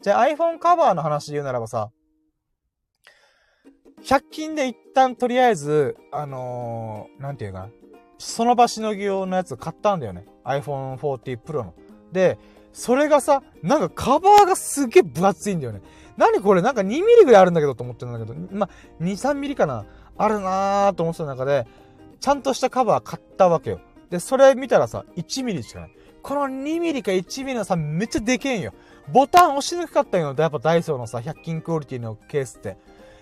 [0.00, 1.90] じゃあ iPhone カバーの話で言うならばさ、
[4.04, 7.68] 100均で一旦とりあえず、あのー、なんていうかな。
[8.18, 10.26] その場しのぎ用のやつ買ったんだよね。
[10.44, 11.74] iPhone 40 Pro の。
[12.12, 12.38] で、
[12.72, 15.82] それがさ、なんかカバーがすげえ分厚いんだよね。
[16.16, 16.62] 何これ？
[16.62, 18.68] なんか2ミリぐらいあるんだけどと思ってるんだけど、ま
[19.00, 19.84] 2、3ミリかな
[20.16, 21.66] あるなーと思ってた中で、
[22.20, 23.80] ちゃんとしたカバー買ったわけよ。
[24.10, 25.90] で、それ見たらさ、1ミリしかない。
[26.22, 28.72] この2ミリか1ミリのさ、めっちゃでけえんよ。
[29.12, 30.34] ボタン押しにくかったよ。
[30.36, 32.76] やっぱダイソーのさ、100均クオリティのケースって。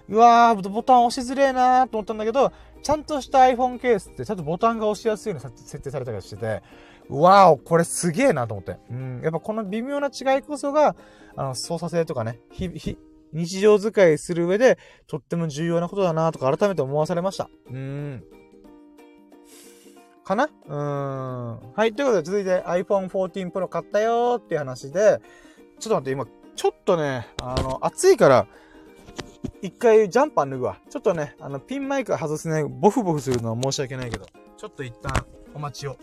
[0.09, 6.63] うわー、ボタン押しづれえなーと思ったんだけど、ちゃんとした iPhone ケースってちゃんとボタンが押しやすいように設定されたりしてて、
[7.09, 8.77] わーこれすげえなと思って。
[8.91, 10.97] うん、やっぱこの微妙な違いこそが、
[11.37, 12.41] あの、操作性とかね、
[13.33, 17.49] 日常使いする上で、とっても重要なことだなとか改めて思わされました。
[17.71, 18.25] うん。
[20.27, 20.45] かな？
[20.45, 21.73] うーん。
[21.73, 21.95] はい。
[21.95, 25.21] ということで、続いて iPhone 14 Pro 買ったよーっていう話で、
[25.79, 28.49] ちょっと待って、今、ちょっとね、あの、暑いから、
[29.63, 30.79] 一回ジャンパー脱ぐわ。
[30.91, 35.25] ちょっとね、あの、ピンマイク外すね、ボフボフするのは申し訳ないけど、ちょっと一旦
[35.55, 35.97] お待ちを。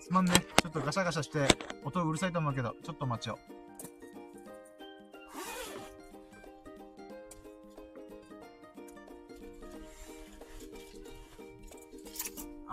[0.00, 0.32] すまんね。
[0.60, 1.46] ちょっとガシャガシャして、
[1.84, 3.38] 音うるさいと思うけど、ちょっとお待ちを。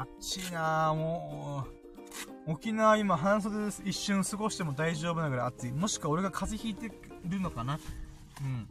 [0.02, 1.68] あっちいなも
[2.48, 5.72] う、沖縄今半袖で一瞬過ごしても大丈夫なぐらい暑い。
[5.72, 7.80] もしくは俺が風邪ひいてるのかな
[8.42, 8.68] うん。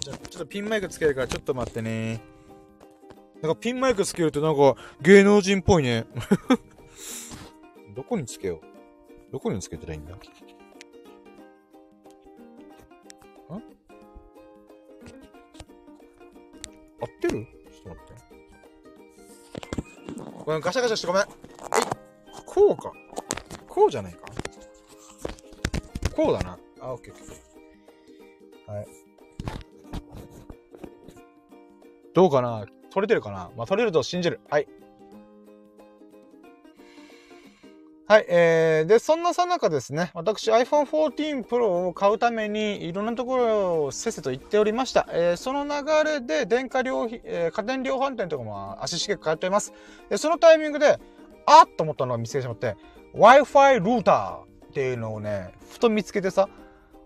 [0.00, 2.20] ちょっとピンマイクつけるからちょっと待ってね。
[3.40, 6.06] なんかピンマイクつけるとなんか芸能人っぽいね。
[7.94, 8.60] どこにつけよ
[9.28, 10.18] うどこにつけたらいいんだ？
[17.00, 17.46] 合ってる？
[17.72, 18.18] ちょっと待って。
[20.44, 21.22] ごめん、ガシャガシャしてごめん。
[21.22, 21.28] えい。
[22.46, 22.92] こうか。
[23.68, 24.20] こうじゃないか。
[26.16, 26.58] こうだな。
[26.80, 28.72] あ、オッケーオッケー。
[28.72, 28.86] はい。
[32.14, 32.66] どうかな？
[32.90, 33.50] 取れてるかな？
[33.56, 34.40] まあ、取れると信じる。
[34.50, 34.66] はい。
[38.08, 45.06] はい、えー、で、そんなさなかですね、私 iPhone 14 Pro を買うためにいろんなところをせせと行っておりました。
[45.12, 49.74] えー、その流れで電化量、えー、家電量販店とかも足しげく通っております。
[50.08, 50.98] で、そのタイミングで、
[51.44, 52.78] あっと思ったのが見つけてしまって、
[53.14, 56.48] Wi-Fi ルーターっていうのをね、ふと見つけてさ、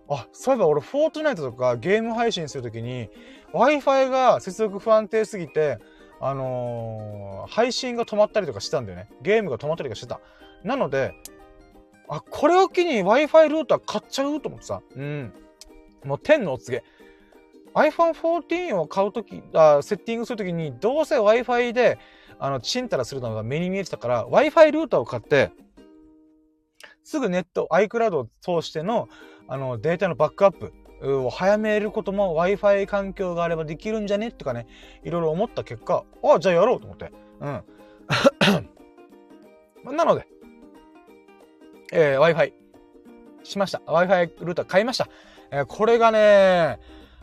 [0.09, 3.11] あ、そういえば俺、フォートナイトとかゲーム配信するときに、
[3.53, 5.79] Wi-Fi が接続不安定すぎて、
[6.21, 9.09] あのー、配信が止まったりとかしてたんだよね。
[9.21, 10.21] ゲームが止まったりとかしてた。
[10.65, 11.15] なので、
[12.09, 14.83] あ、これを機に Wi-Fi ルーター買っちゃうと思ってさ。
[14.95, 15.33] うん。
[16.05, 16.85] もう天のお告げ。
[17.75, 21.99] iPhone 14を買うとき、あセッティングするときに、どうせ Wi-Fi で、
[22.39, 25.53] あの、チンタラするのが目に見えてたから、Wi-Fi ルーターを買って、
[27.05, 29.09] すぐネット、iCloud を通しての、
[29.49, 30.73] あの、データのバックアップ
[31.25, 34.67] を早めることも Wi-Fi 環境があればできるんじゃねとかね、
[35.03, 37.11] いろいろ思った結果、あ、じゃあやろうと思って。
[37.41, 37.65] うん。
[39.97, 40.27] なので、
[41.93, 42.53] えー、Wi-Fi
[43.45, 43.81] しました。
[43.87, 45.09] Wi-Fi ルーター買いました。
[45.51, 46.81] えー、これがね、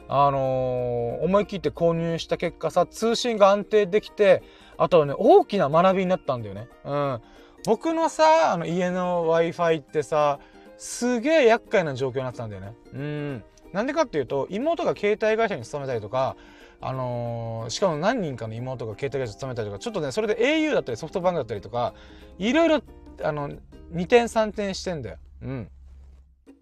[0.07, 4.43] あのー、思い切って購入した結果さ、通信が安定できて、
[4.77, 6.67] あとはね、大きな学びになったんだよね。
[6.85, 7.21] うん。
[7.65, 10.39] 僕のさ、あの家の Wi-Fi ってさ、
[10.77, 12.73] すげえ厄介な状況になってたんだよね。
[12.93, 13.43] うん。
[13.73, 16.37] なんでかっていうと、妹が携帯会社に勤めたりとか、
[16.81, 21.93] あのー、しかも何人かの妹が携帯会社に勤めたりとか、ちょっとね、それで au だったりソフトバンクだったりとか、
[22.37, 22.81] いろいろ、
[23.21, 23.51] あの、
[23.91, 25.17] 2点3点してんだよ。
[25.41, 25.69] うん。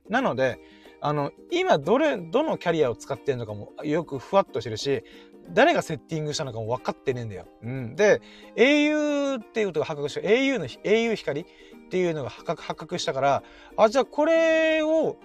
[0.10, 0.60] なので、
[1.02, 5.04] あの、今どれ、どのキャリアを使ってんのかもよくふわっとしてるし、
[5.52, 7.46] 誰がセッティングしたのかも分かってねえんだよ。
[7.64, 7.96] うん。
[7.96, 8.22] で、
[8.56, 11.46] au っていうことが発覚した、au の、au 光っ
[11.90, 13.44] ていうのが発覚したから、
[13.78, 15.18] あ、じゃあこれを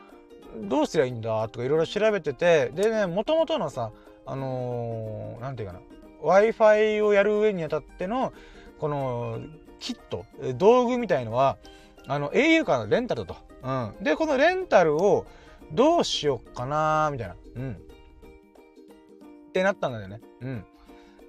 [0.61, 3.93] どうすりゃいいんだとかいろいろ調べてて、でね、もともとのさ、
[4.27, 5.81] あのー、なんていうかな、
[6.23, 8.33] Wi-Fi をやる上にあたっての、
[8.79, 9.41] この、
[9.81, 11.59] キット、道具みたいのは、
[12.07, 13.37] あの、au からのレンタルと。
[13.63, 13.95] うん。
[14.05, 15.27] で、このレンタルを
[15.73, 17.37] どうしよっかなみたいな。
[17.57, 17.73] うん。
[17.73, 20.21] ってなったんだよね。
[20.41, 20.65] うん。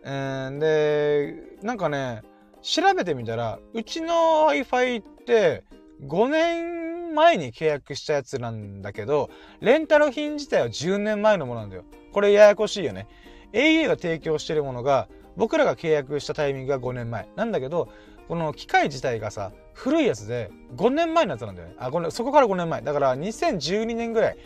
[0.06, 2.24] えー、で、なんかね、
[2.62, 5.64] 調べてみたら、うちの Wi-Fi って、
[6.08, 9.30] 5年前に契約したやつなんだけど、
[9.62, 11.84] レンタル品自体は10年前のものなんだよ。
[12.12, 13.08] これややこしいよね。
[13.54, 17.28] au が提供してるものが、僕らが契約したタイミングが5年前。
[17.36, 17.90] なんだけど、
[18.28, 21.76] この機械自体がさ、古いやつで5年前のやつなんだよね。
[21.78, 22.82] あ、5そこから5年前。
[22.82, 24.38] だから2012年ぐらい、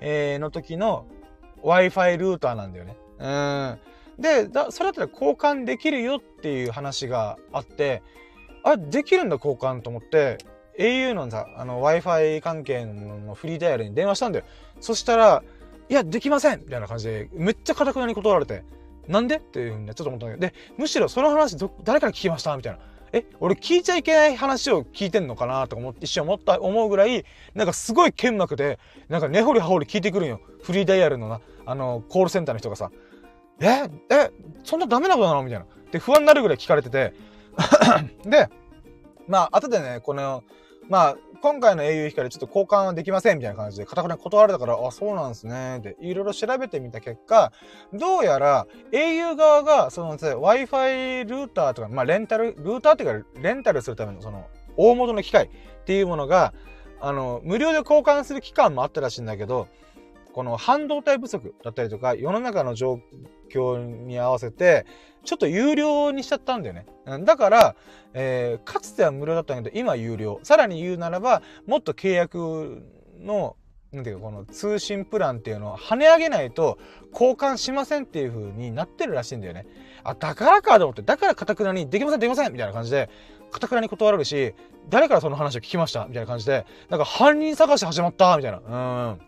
[0.00, 1.06] えー、の時の
[1.62, 2.96] Wi-Fi ルーターなんだよね。
[3.18, 3.78] うん。
[4.22, 8.02] で、だそれだったら交換できるよっていう話があって、
[8.62, 10.38] あ、できるんだ交換と思って、
[10.78, 14.44] au のさ、あの Wi-Fi 関係のフリーダイヤルに電話したんだよ。
[14.80, 15.42] そしたら、
[15.88, 18.64] いや、できませんみたいな感じで、めっちゃ固くなに断られて、
[19.08, 19.36] なんで？
[19.36, 22.56] っていうふうにちょっと思ったんだけど、で、むしろその話誰から聞きました？
[22.56, 22.78] みたいな。
[23.16, 30.40] え、俺聞いちゃいけない話を聞いてんのかなとか思って、一瞬思った、思うぐらい、なんかすごい剣幕で、なんか根掘り葉掘り聞いてくるんよ。
[30.62, 32.90] フリーダイヤルのな、あの、コールセンターの人がさ、
[33.60, 34.30] え、え、
[34.64, 35.66] そんなダメなことなのみたいな。
[35.90, 37.14] で、不安になるぐらい聞かれてて、
[38.28, 38.48] で、
[39.26, 40.44] まあ、後でね、この、
[40.88, 45.80] まあ、今回の au 光ちょっと交換はできませんみたいな感じで、片くな断られたから、あ、そうなんですね。
[45.82, 47.52] で、いろいろ調べてみた結果、
[47.92, 56.54] どうやら au 側が、その、Wi-Fi ルーターとか、まあ、レンタル、ルーターっていうか、レンタルするための、その、大元の機械っていうものが、
[57.00, 59.68] あの、無料で交換する期間もあったらしいんだけど、
[60.32, 63.00] この半導体不足だったりとか、世の中の状
[63.50, 64.84] 況に合わせて、
[65.26, 66.86] ちょっと有料にしちゃったんだよね。
[67.24, 67.76] だから、
[68.14, 70.40] えー、かつては無料だったんだけど、今有料。
[70.42, 72.82] さらに言うならば、もっと契約
[73.20, 73.56] の、
[73.92, 76.78] なんていうか、この通信プランっていうのを跳ね上げないと
[77.12, 79.66] 交換しませんっていう風になってるらしいんだよね。
[80.02, 83.10] あ、だからかと思って、だからかたくなにできませんできませんみたいな感じで、
[83.50, 84.54] かたくなに断られるし、
[84.88, 86.06] 誰からその話を聞きました？
[86.06, 88.36] みたいな感じで、なんか犯人探し始まった？
[88.36, 88.58] みたいな。
[88.58, 89.20] うん。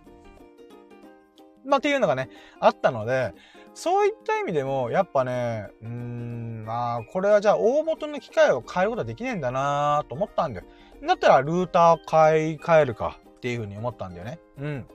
[1.64, 2.30] まあ、っていうのがね、
[2.61, 3.34] あったので、
[3.75, 10.66] そういった意味でも、やっぱね、うーん、まあ、これはじゃあ大元の機械を変えることはできねえんだなと思ったんだよ。
[11.07, 14.41] だったらルーター買い替えるかっていうふうに思ったんだよね。
[14.59, 14.87] うん。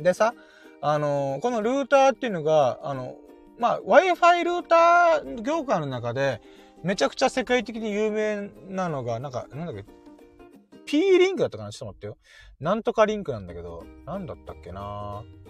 [0.00, 0.34] でさ、
[0.80, 3.16] あのー、このルーターっていうのが、あの、
[3.58, 6.40] まあ、Wi-Fi ルーター業界の中で、
[6.82, 9.84] めちゃくちゃ世界的に有名なのが、なんか、なんだっけ、
[10.84, 12.18] P リンクだったかなちょっと待ってよ。
[12.60, 15.41] なんとかリンクなんだけど、なんだったっけなぁ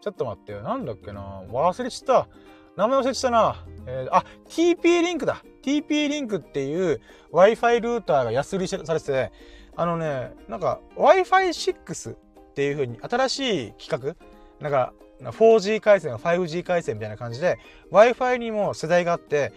[0.00, 0.62] ちょっと待ってよ。
[0.62, 2.28] なんだっけな忘れちゃった。
[2.76, 3.66] 名前忘れちゃったな。
[3.86, 5.42] えー、あ、TP リンクだ。
[5.62, 7.00] TP リンクっていう
[7.32, 9.32] Wi-Fi ルーターが安売りされてて、
[9.76, 12.16] あのね、なんか Wi-Fi6 っ
[12.54, 14.16] ていう風に新しい企画？
[14.60, 17.58] なんか 4G 回線、5G 回線みたいな感じで
[17.90, 19.52] Wi-Fi にも世代があって、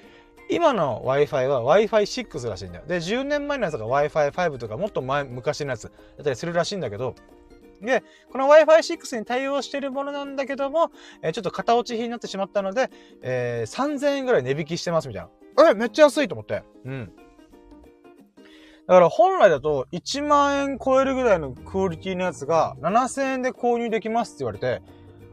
[0.49, 2.85] 今の Wi-Fi は Wi-Fi6 らしいんだよ。
[2.87, 5.89] で、10年前のやつが Wi-Fi5 とかもっと前、昔のやつだ
[6.21, 7.15] ったりするらしいんだけど、
[7.81, 12.89] で、この Wi-Fi6 に対応しているものなんだけども、えー、ちょっと型落ち品になってしまったので、
[13.21, 15.69] えー、3000円ぐらい値引きしてますみたいな。
[15.69, 16.63] え、めっちゃ安いと思って。
[16.85, 17.11] うん。
[18.87, 24.81] だから本来だと1万円超えるぐらいのクオリティのやつが7000円で購入できますって言われて、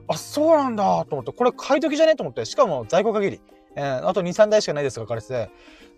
[0.06, 3.40] あ、そうなんだと思って、これ買い時じゃねと思って、しかも在庫限り。
[3.76, 5.50] えー、あと2、3台しかないですとか書かれてて、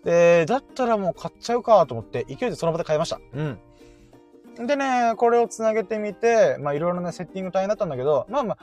[0.03, 3.19] で、だったらもう買っちゃうかと思って、勢いでその場で買いました。
[3.33, 3.59] うん。
[4.57, 8.57] でね、これをつなげてみて、まあいろいろなセッティング大変だったんだけど、まあまあ、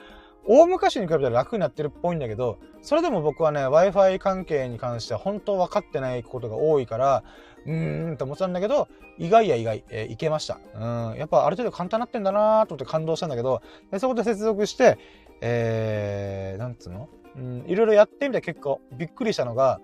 [0.46, 7.24] 大昔に比べたら楽になってるっぽいんだけど、それでも僕はね、Wi-Fi 関係に関しては本当分かってないことが多いから、
[7.66, 10.58] うーんと思ってたんだけど、意外や意外、えー、いけました。
[10.74, 10.78] う
[11.14, 14.98] ん、やっぱある程度簡単になってんだなーと思って感動したんだけど、でそこで接続して、
[15.40, 17.08] えー、なんつうの？
[17.36, 19.80] うん、いろいろやってみた結果、びっくりしたのが、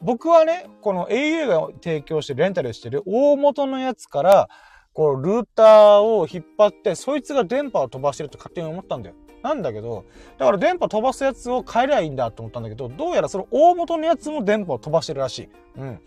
[0.00, 4.48] 僕はね、この au が提供してレンタルしてる大元のやつから、
[4.92, 9.14] こう、ルーターを引っ張って、そいつが電波を飛ばしてるって勝手に思ったんだよ。
[9.42, 10.04] なんだけど、
[10.38, 15.48] だから電波飛ばすやつを変えりゃいいんだと思ったんだけど、どうやらその大元のやつも電波を飛ばしてるらしい。
[15.76, 16.00] うん。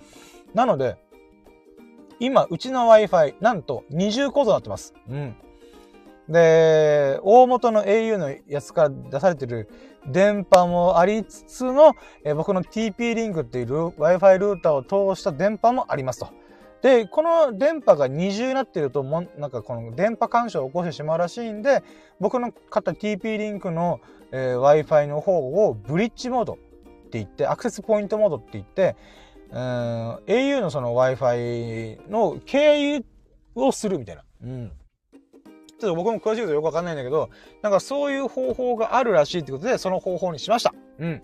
[0.53, 0.97] なので、
[2.19, 4.93] 今、うちの Wi-Fi、なんと二重構造になってます。
[5.09, 5.35] うん。
[6.29, 9.69] で、大元の au のやつから出されてる
[10.07, 16.29] 電波もありつつの、え僕の TP リンクっていう Wi-Fi ルーターを通した電波もありますと。
[16.85, 21.81] で、この電波が二重になってると、もなんかこの電波干渉を起こしてしまうらしいんで、
[22.19, 26.57] 僕の買った TP リンクの、えー、Wi-Fi の方をブリッジモードっ
[27.09, 28.95] て言って、アクセスポイントモードって言って、
[29.49, 33.05] うん、au のその Wi-Fi の経由
[33.55, 34.23] をするみたいな。
[34.43, 34.71] うん。
[35.79, 37.31] ちょっと僕も詳しいことよくわかんないんだけど、
[37.63, 40.75] なんかそういう方法があるらしいってことで、その方法にしました。
[40.99, 41.21] うん。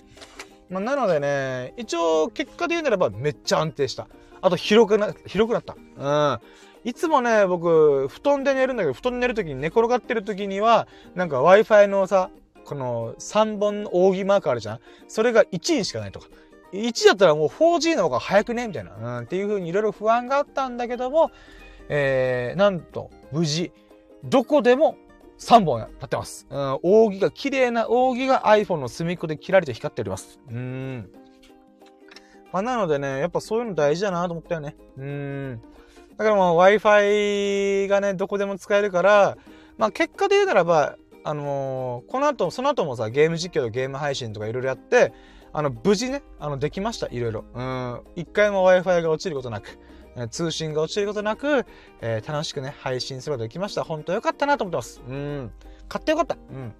[0.71, 4.07] まあ、なのでね、一応結果で言うならばめっちゃ安定した。
[4.41, 5.75] あと広くな、広くなった。
[5.97, 6.39] うん。
[6.83, 12.31] いつもね、僕、布団で寝るんだけど、布団で寝るときに寝転がってるときには、なんか Wi-Fi のさ、
[12.65, 14.79] この3本扇マークあるじゃん？
[15.07, 16.27] それが1にしかないとか。
[16.73, 18.67] 1だったらもう 4G の方が早くね？
[18.67, 19.17] みたいな。
[19.17, 21.31] うん、っていう風にいろいろ不安があったんだけども、
[21.89, 23.71] えー、なんと、無事、
[24.23, 24.95] どこでも
[25.37, 26.47] 3本立ってます。
[26.49, 30.39] うん、扇が、綺麗な扇が iPhone の隅っこでキラリと光っております。
[30.49, 31.09] うん。
[32.51, 34.75] まあ、なのでね、やっぱそういうの大事だなと思ったよね。
[34.97, 35.61] うん。
[36.17, 39.37] だからもう Wi-Fi がね、どこでも使えるから、
[39.77, 45.13] まあ結果で言うならば、あのー、この後、その後もさ、ゲーム実況とゲーム配信とかいろいろやって、
[45.53, 47.45] あの、無事ね、あの、できました、いろいろ。
[47.53, 48.01] うん。
[48.15, 49.79] 一回も Wi-Fi が落ちることなく、
[50.29, 51.65] 通信が落ちることなく、
[52.01, 53.83] えー、楽しくね、配信することができました。
[53.83, 55.01] 本当よかったなと思ってます。
[55.07, 55.51] うん。
[55.87, 56.35] 買ってよかった。
[56.35, 56.73] うん。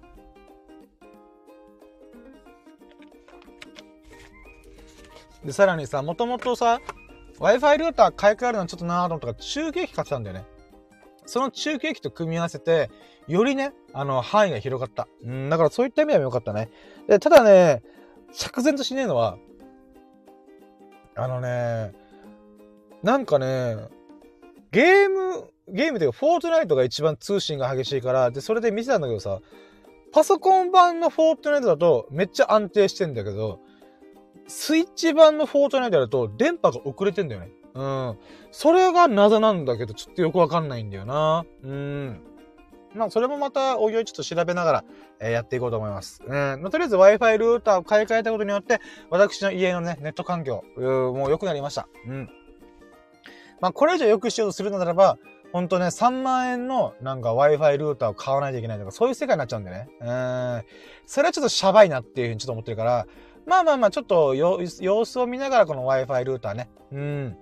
[5.44, 6.80] で、さらにさ、もともとさ、
[7.38, 10.44] Wi-Fi ルーター買い替えるのちょっとなーと思ったから、中継機買ってたんだよね。
[11.26, 12.90] その中継機と組み合わせて、
[13.28, 15.08] よりね、あの、範囲が広がった。
[15.24, 16.70] うん、だからそういった意味でもよかったね。
[17.08, 17.82] で、ただね、
[18.32, 19.38] 釈然としねえのは、
[21.14, 21.92] あのね、
[23.02, 23.76] なんかね、
[24.70, 29.40] ゲーム、ゲームでフォートナイトが一番通信が激しいから、で、それで見てたんだけどさ、
[30.12, 33.60] パソコン版のフォートナイトだとめっちゃ安定してんだけど、
[34.46, 37.52] スイッチ版のフォートナイトだと電波が遅れてんだよね。
[37.74, 38.18] うん。
[38.50, 41.44] それが謎なんだけど、ちょっとよくわかんないんだよな。
[41.62, 42.20] うん。
[42.94, 44.84] まあ、それもまた、おいおいちょっと調べながら、
[45.18, 46.22] えー、やっていこうと思います。
[46.26, 46.30] うん。
[46.30, 51.88] まあ、とりあえず Wi-Fi ルーターを買い替えたことによって、私の家のね、ネット環境、うもう良くなりました。
[52.06, 52.28] うん。
[53.60, 55.18] まあ、これ以上良くしようとするならば、
[55.52, 59.88] ほんとね、3万円のなんか Wi-Fi ルーターを買わないといけないとか、そういう世界になっちゃうんでね。
[60.00, 60.62] うん。
[61.06, 63.06] それはちょっとシャバいなっていうふうにちょっと思ってるから、
[63.46, 66.70] まあまあまあ、ちょっと様子を見ながらこの Wi-Fi ルーターね。
[66.92, 67.36] うん。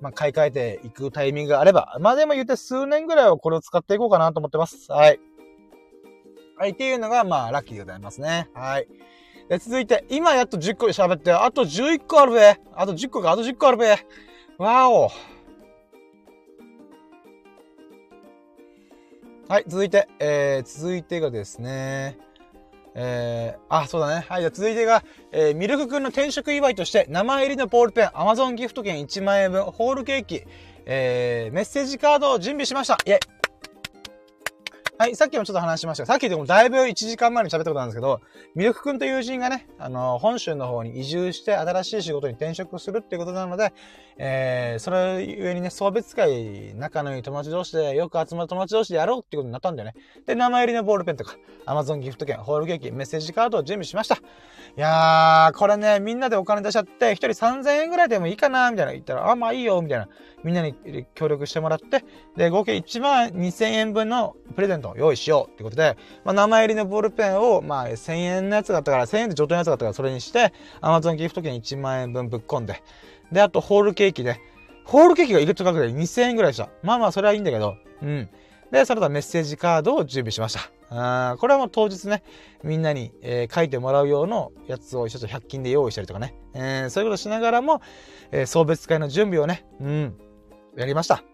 [0.00, 4.90] まあ、買い替えていくタイミングがあれば、まあでも言って数年ぐらいはこれを使っていこうかなと思ってます。
[4.90, 5.20] はい。
[6.56, 8.48] はい、っていうのが、まあ、ラッキーでございますね。
[8.54, 8.88] はい。
[9.48, 12.60] で、続いて、今やっと10個喋って、あと11個あるべ。
[12.74, 13.98] あと10個か、あと10個あるべ。
[14.58, 15.10] わお。
[19.48, 22.16] はい、続いて、えー、続いてがですね、
[22.94, 24.26] えー、あ、そうだね。
[24.28, 30.42] はい、じゃ続いてが、えー、ミルク君の転職祝いとして、名前入りのボールペン、アマゾンギフト券1万円分、ホールケーキ、
[30.86, 32.98] えー、メッセージカードを準備しました。
[33.04, 33.43] イェイ
[35.04, 38.22] はい、さっきもちょっと話しましたがさっきでもだいぶ1時間前に喋ったことなんですけど、
[38.54, 43.74] ミルクくんと友人がね、あの、本州の方に移住して新しい仕事に転職するっていうことなので、
[44.16, 49.94] えー、それゆえにね、送別会、仲のいい友達同士で、よく集まる友達同士でやろうっていうことになったんだよね。
[50.24, 51.36] で、名前入りのボールペンとか、
[51.66, 54.14] アマゾンギフト券、ホールケーキ、メッセージカードを準備しました。
[54.14, 54.20] い
[54.76, 60.08] やー、これね、みんなでお金出しちゃって、一人3000円ぐらいでもいいかなみたいな言ったら、あ、まあいいよ、みたいな。
[60.44, 60.74] みんなに
[61.14, 62.04] 協力してもらって、
[62.36, 72.82] で、合計1万2000円分のプレゼント用意しようってことで、まあ、名前入りのボールペンを、まあ、1000円のやつがあったから、1000円で上等のやつがあったから、それにして、Amazon ギフト券1万円分ぶっ込んで、
[73.32, 74.40] で、あと、ホールケーキで、
[74.84, 76.68] ホールケーキが入れと価格で2000円ぐらいでした。
[76.82, 78.28] まあまあ、それはいいんだけど、うん。
[78.70, 80.70] で、その他メッセージカードを準備しました。
[80.90, 82.22] あこれはもう当日ね、
[82.62, 87.80] みんなに、えー、書いてもらう用のやつを一つ100均で用意したりとかね、えー、そういうことしながらも、
[88.30, 90.14] えー、送別会の準備をね、うん、
[90.76, 91.24] やりました。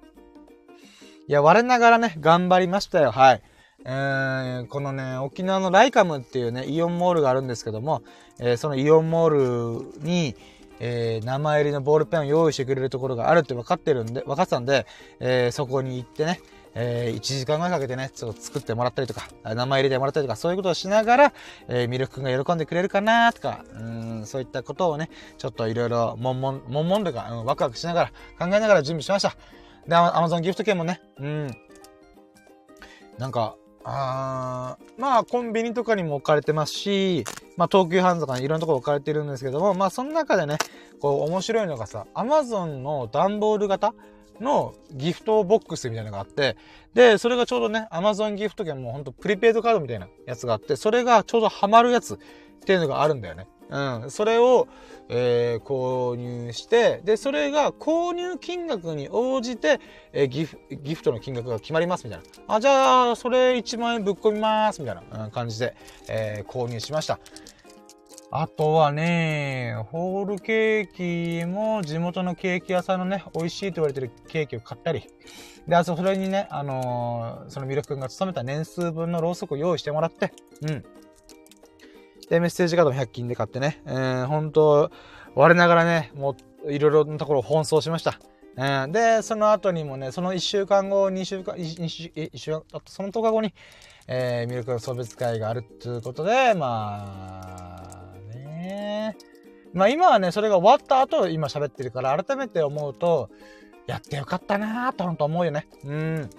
[1.29, 3.11] いや、我ながらね、頑張りましたよ。
[3.11, 3.43] はい。
[3.85, 8.03] えー、このね、沖縄のライカムっていうね、イオンモールがあるんですけども、
[8.39, 10.35] えー、そのイオンモールに、
[10.81, 14.87] えー、名前入りのボールペンを用意してくれるところがあるって分かってるんで、分かってたんで、
[15.18, 16.41] えー、そこに行ってね、
[16.74, 21.33] えー、1時間ぐらいかけてね、ちょっと作ってもらったりとか、名前入れてもらったりとか、そういうことをしながら、
[21.68, 29.37] えー、ミルク君が喜んでくれるかなとか、うん、そういったことをね、ちょっといろいろ、もんもん、もんもんとか、うん、ワクワクしながら、考えながら準備しました。
[29.87, 31.57] で、アマゾンギフト券もね、うん、
[33.19, 37.24] なんか、あまあ、コンビニとかにも置かれてますし、
[37.57, 40.59] まあ、東急ハンズとかにいろんなところ置かれてるんですけども、まあ、その中でね、
[41.01, 43.94] こう、面白いのがさ、アマゾンの段ボール型
[44.40, 46.57] のギフトボックスみたいなのがあって、
[46.94, 52.19] で、それがちょうどね、アマゾンギフト券もほんとプリペイドカードみたいなやつがあって、それがちょうどハマるやつっ
[52.66, 53.47] ていうのがあるんだよね。
[53.70, 54.10] うん。
[54.10, 54.68] それを、
[55.09, 59.80] えー、購入して、で、それが購入金額に応じて、
[60.12, 62.55] えー、ギフ、ギフトの金額が決まりますみたいな。
[62.56, 65.76] あ、じゃあ、それ1万円ぶっ込みますみたいな感じで、
[66.09, 67.18] えー、購入しました。
[68.32, 75.02] あとはね、ホールケーキも地元のケーキ屋さんのね、美味しいと言われてるケーキを買ったり、
[75.66, 80.32] で、あそれにね、あのー、そのミルク君が勤めた年数分のろうそくを用意してもらって、
[80.62, 80.84] うん。
[82.31, 84.90] で、メッセージカードも100均で買ってね、えー、本当
[85.35, 88.20] 我ながらね、もう、いろいろなところを奔走しました。
[88.57, 93.52] うん、で、その後にもね、その1週間後、2週間、1週、1週間、あとその10日後に、
[94.07, 97.07] えー、ミルク送別会があるっていうことで、ま
[98.15, 99.16] あ、ね
[99.73, 103.28] まあ今はね、それが終わった後、今喋ってるから、改めて思うと、
[103.86, 105.66] やってよかったなぁと、ほんと思うよね。
[105.85, 106.31] うん。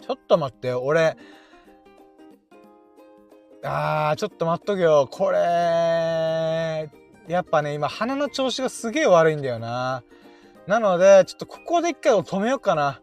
[0.00, 1.16] ちょっと待って、俺、
[3.64, 5.08] あー、ちょっと待っとけよ。
[5.10, 6.90] これ、
[7.26, 10.02] やっぱね、今鼻の調子がすげえ悪いんだよな。
[10.66, 13.00] なので、ちょっとここで一回止めようかな。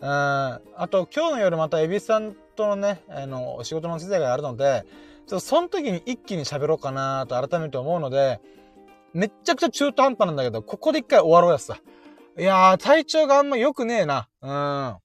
[0.00, 0.08] うん。
[0.08, 4.84] あと、今日の夜またエビさんとのね、あの、仕事の先生があるので、
[5.26, 8.40] ちょっとその時に一気に喋ろうかなと改めて思うので、
[9.14, 11.78] めっちゃくちゃ中途半端なんだけど、ここで一回終わろうやつさ。
[12.36, 14.28] いやー、体調があんま良くねえな。
[14.42, 14.96] うん。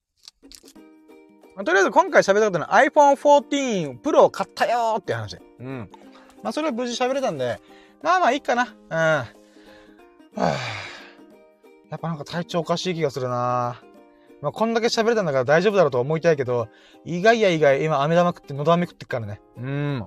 [1.63, 5.37] とりあえず今回喋ったことの iPhone 14 Pro を買ったよって話。
[5.59, 5.89] うん。
[6.41, 7.59] まあそれは無事喋れたんで、
[8.01, 8.63] まあまあいいかな。
[8.63, 8.69] うん。
[8.95, 9.25] は
[10.37, 10.55] あ、
[11.89, 13.81] やっぱなんか体調おかしい気がするな
[14.41, 16.69] まあこんだけ喋れたんだから大丈夫だろうと思いたいけど、
[17.03, 19.41] 意外や意外、今飴玉食って喉飴食ってっからね。
[19.57, 20.05] うん。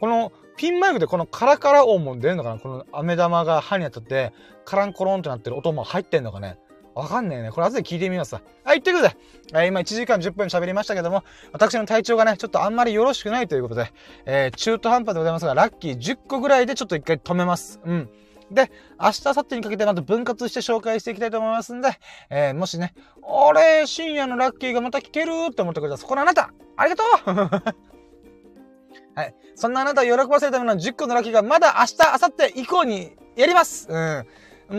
[0.00, 2.58] このピンマイクでこのカラカラ音も出るのかな？
[2.58, 4.32] この飴玉が歯に当たって、
[4.64, 6.58] カランコロンってなってる音も入ってんのかね？
[6.96, 7.50] わかんねえね。
[7.50, 8.40] これ後で聞いてみますわ。
[8.64, 9.16] はい、ということで、
[9.52, 13.92] えー、今1時間10分喋りましたけども、私の体調がね、ちょっとあんまりよろしくないということで、
[14.24, 17.80] えー、中途半端でございますが、ラッキー10個ぐらいでちょっと一回止めます。
[17.84, 18.08] うん。
[18.50, 21.90] で、明日、明後日にかけてまた分割して紹介していきたいと思いますんで、
[22.30, 27.34] えー、もしね、俺、深夜のラッキーがまた聞けるって思ってくれたそこのあなた、ありがとう
[29.16, 29.34] はい。
[29.54, 33.86] そんなあなたを喜ばせるための10個のラッキーがまだ明日、明後日以降にやります。
[33.90, 34.26] うん。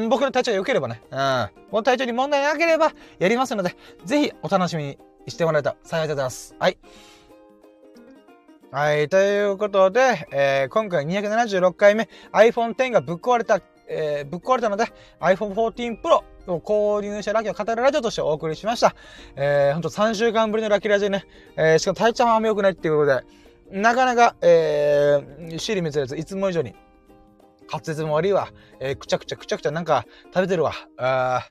[0.09, 1.49] 僕の体調が良ければね、うん。
[1.71, 4.97] 僕の体調に問題なければやりますので、ぜひお楽しみに
[5.27, 6.55] してもらえたら幸いでございます。
[6.59, 6.77] はい。
[8.69, 14.83] はい、ということで、えー、今回276回目 iPhone X がぶっ壊れた、えー、ぶっ壊れたので
[15.21, 18.93] iPhone 14 Pro を購入したラッキーを語るラジオとしてお送りしました。
[19.37, 23.21] えー、ほんと3週間ぶりのラッキーラジオね、えー、しかも体調もあんま良くないっていうこと
[23.71, 26.75] で、なかなか、えー、尻滅裂いつも以上に
[27.71, 28.49] 滑舌も悪いわ。
[28.79, 30.73] えー、くちゃくちゃくちゃくちゃなんか食べてるわ。
[30.97, 31.47] あ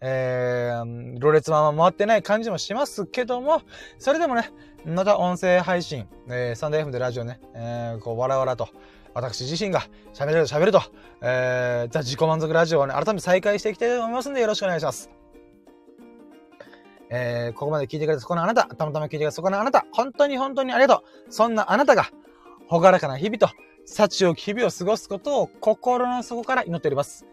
[0.00, 3.62] えー、ろれつまま回ってない感じもしますけども、
[3.98, 4.50] それでもね、
[4.84, 8.68] また音声配信、えー、サンデー FM でラジオね、えー、こう、わらわらと、
[9.14, 9.82] 私自身が
[10.12, 10.82] 喋れる喋ると、
[11.22, 15.10] えー、ザ・自己満足ラジオをね、改めて再開していきたいと思いますんで、よろしくお願いします。
[17.08, 21.32] えー、ここまで聞いてくれたそこのあなた、たまたま聞いてくれたそこのあなた、本当に本当にありがとう。
[21.32, 22.10] そんなあなたが、
[22.68, 23.48] ほがらかな日々と、
[23.86, 27.24] 幸よき日々を過ごすことを心の底から祈っております。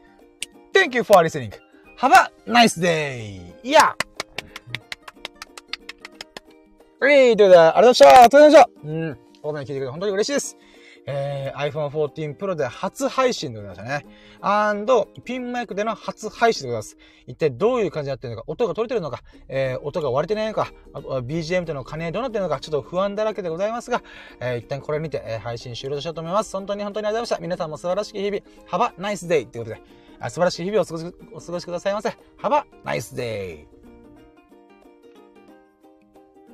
[0.72, 1.52] Thank you for listening.
[1.98, 3.54] Have a nice day!
[3.64, 3.96] いや
[7.00, 9.16] はい、ということで、ありがとうございましたありがとうございましたうん。
[9.16, 10.58] ここまで聞いてくれて本当に嬉しいです。
[11.06, 14.06] えー、iPhone 14 Pro で初配信でございましたね。
[14.42, 16.98] アンド、ピンマイクでの初配信でございます。
[17.28, 24.02] 一体どういう感じになってるのか、音が取れてるのか、えー、音が割れてないのか、BGM との兼ね合いどうなってるのか、ちょっと不安だらけでございますが、
[24.40, 26.54] えー、一旦これにて、えー、配信終了しようと思います。
[26.54, 27.42] 本当に本当にありがとうございました。
[27.42, 29.46] 皆さんも素晴らしい日々、Have a nice day!
[29.46, 32.10] ということで、素晴らしい日々をお過ごしお過ごしくださいませ。
[32.10, 33.73] Have a nice day!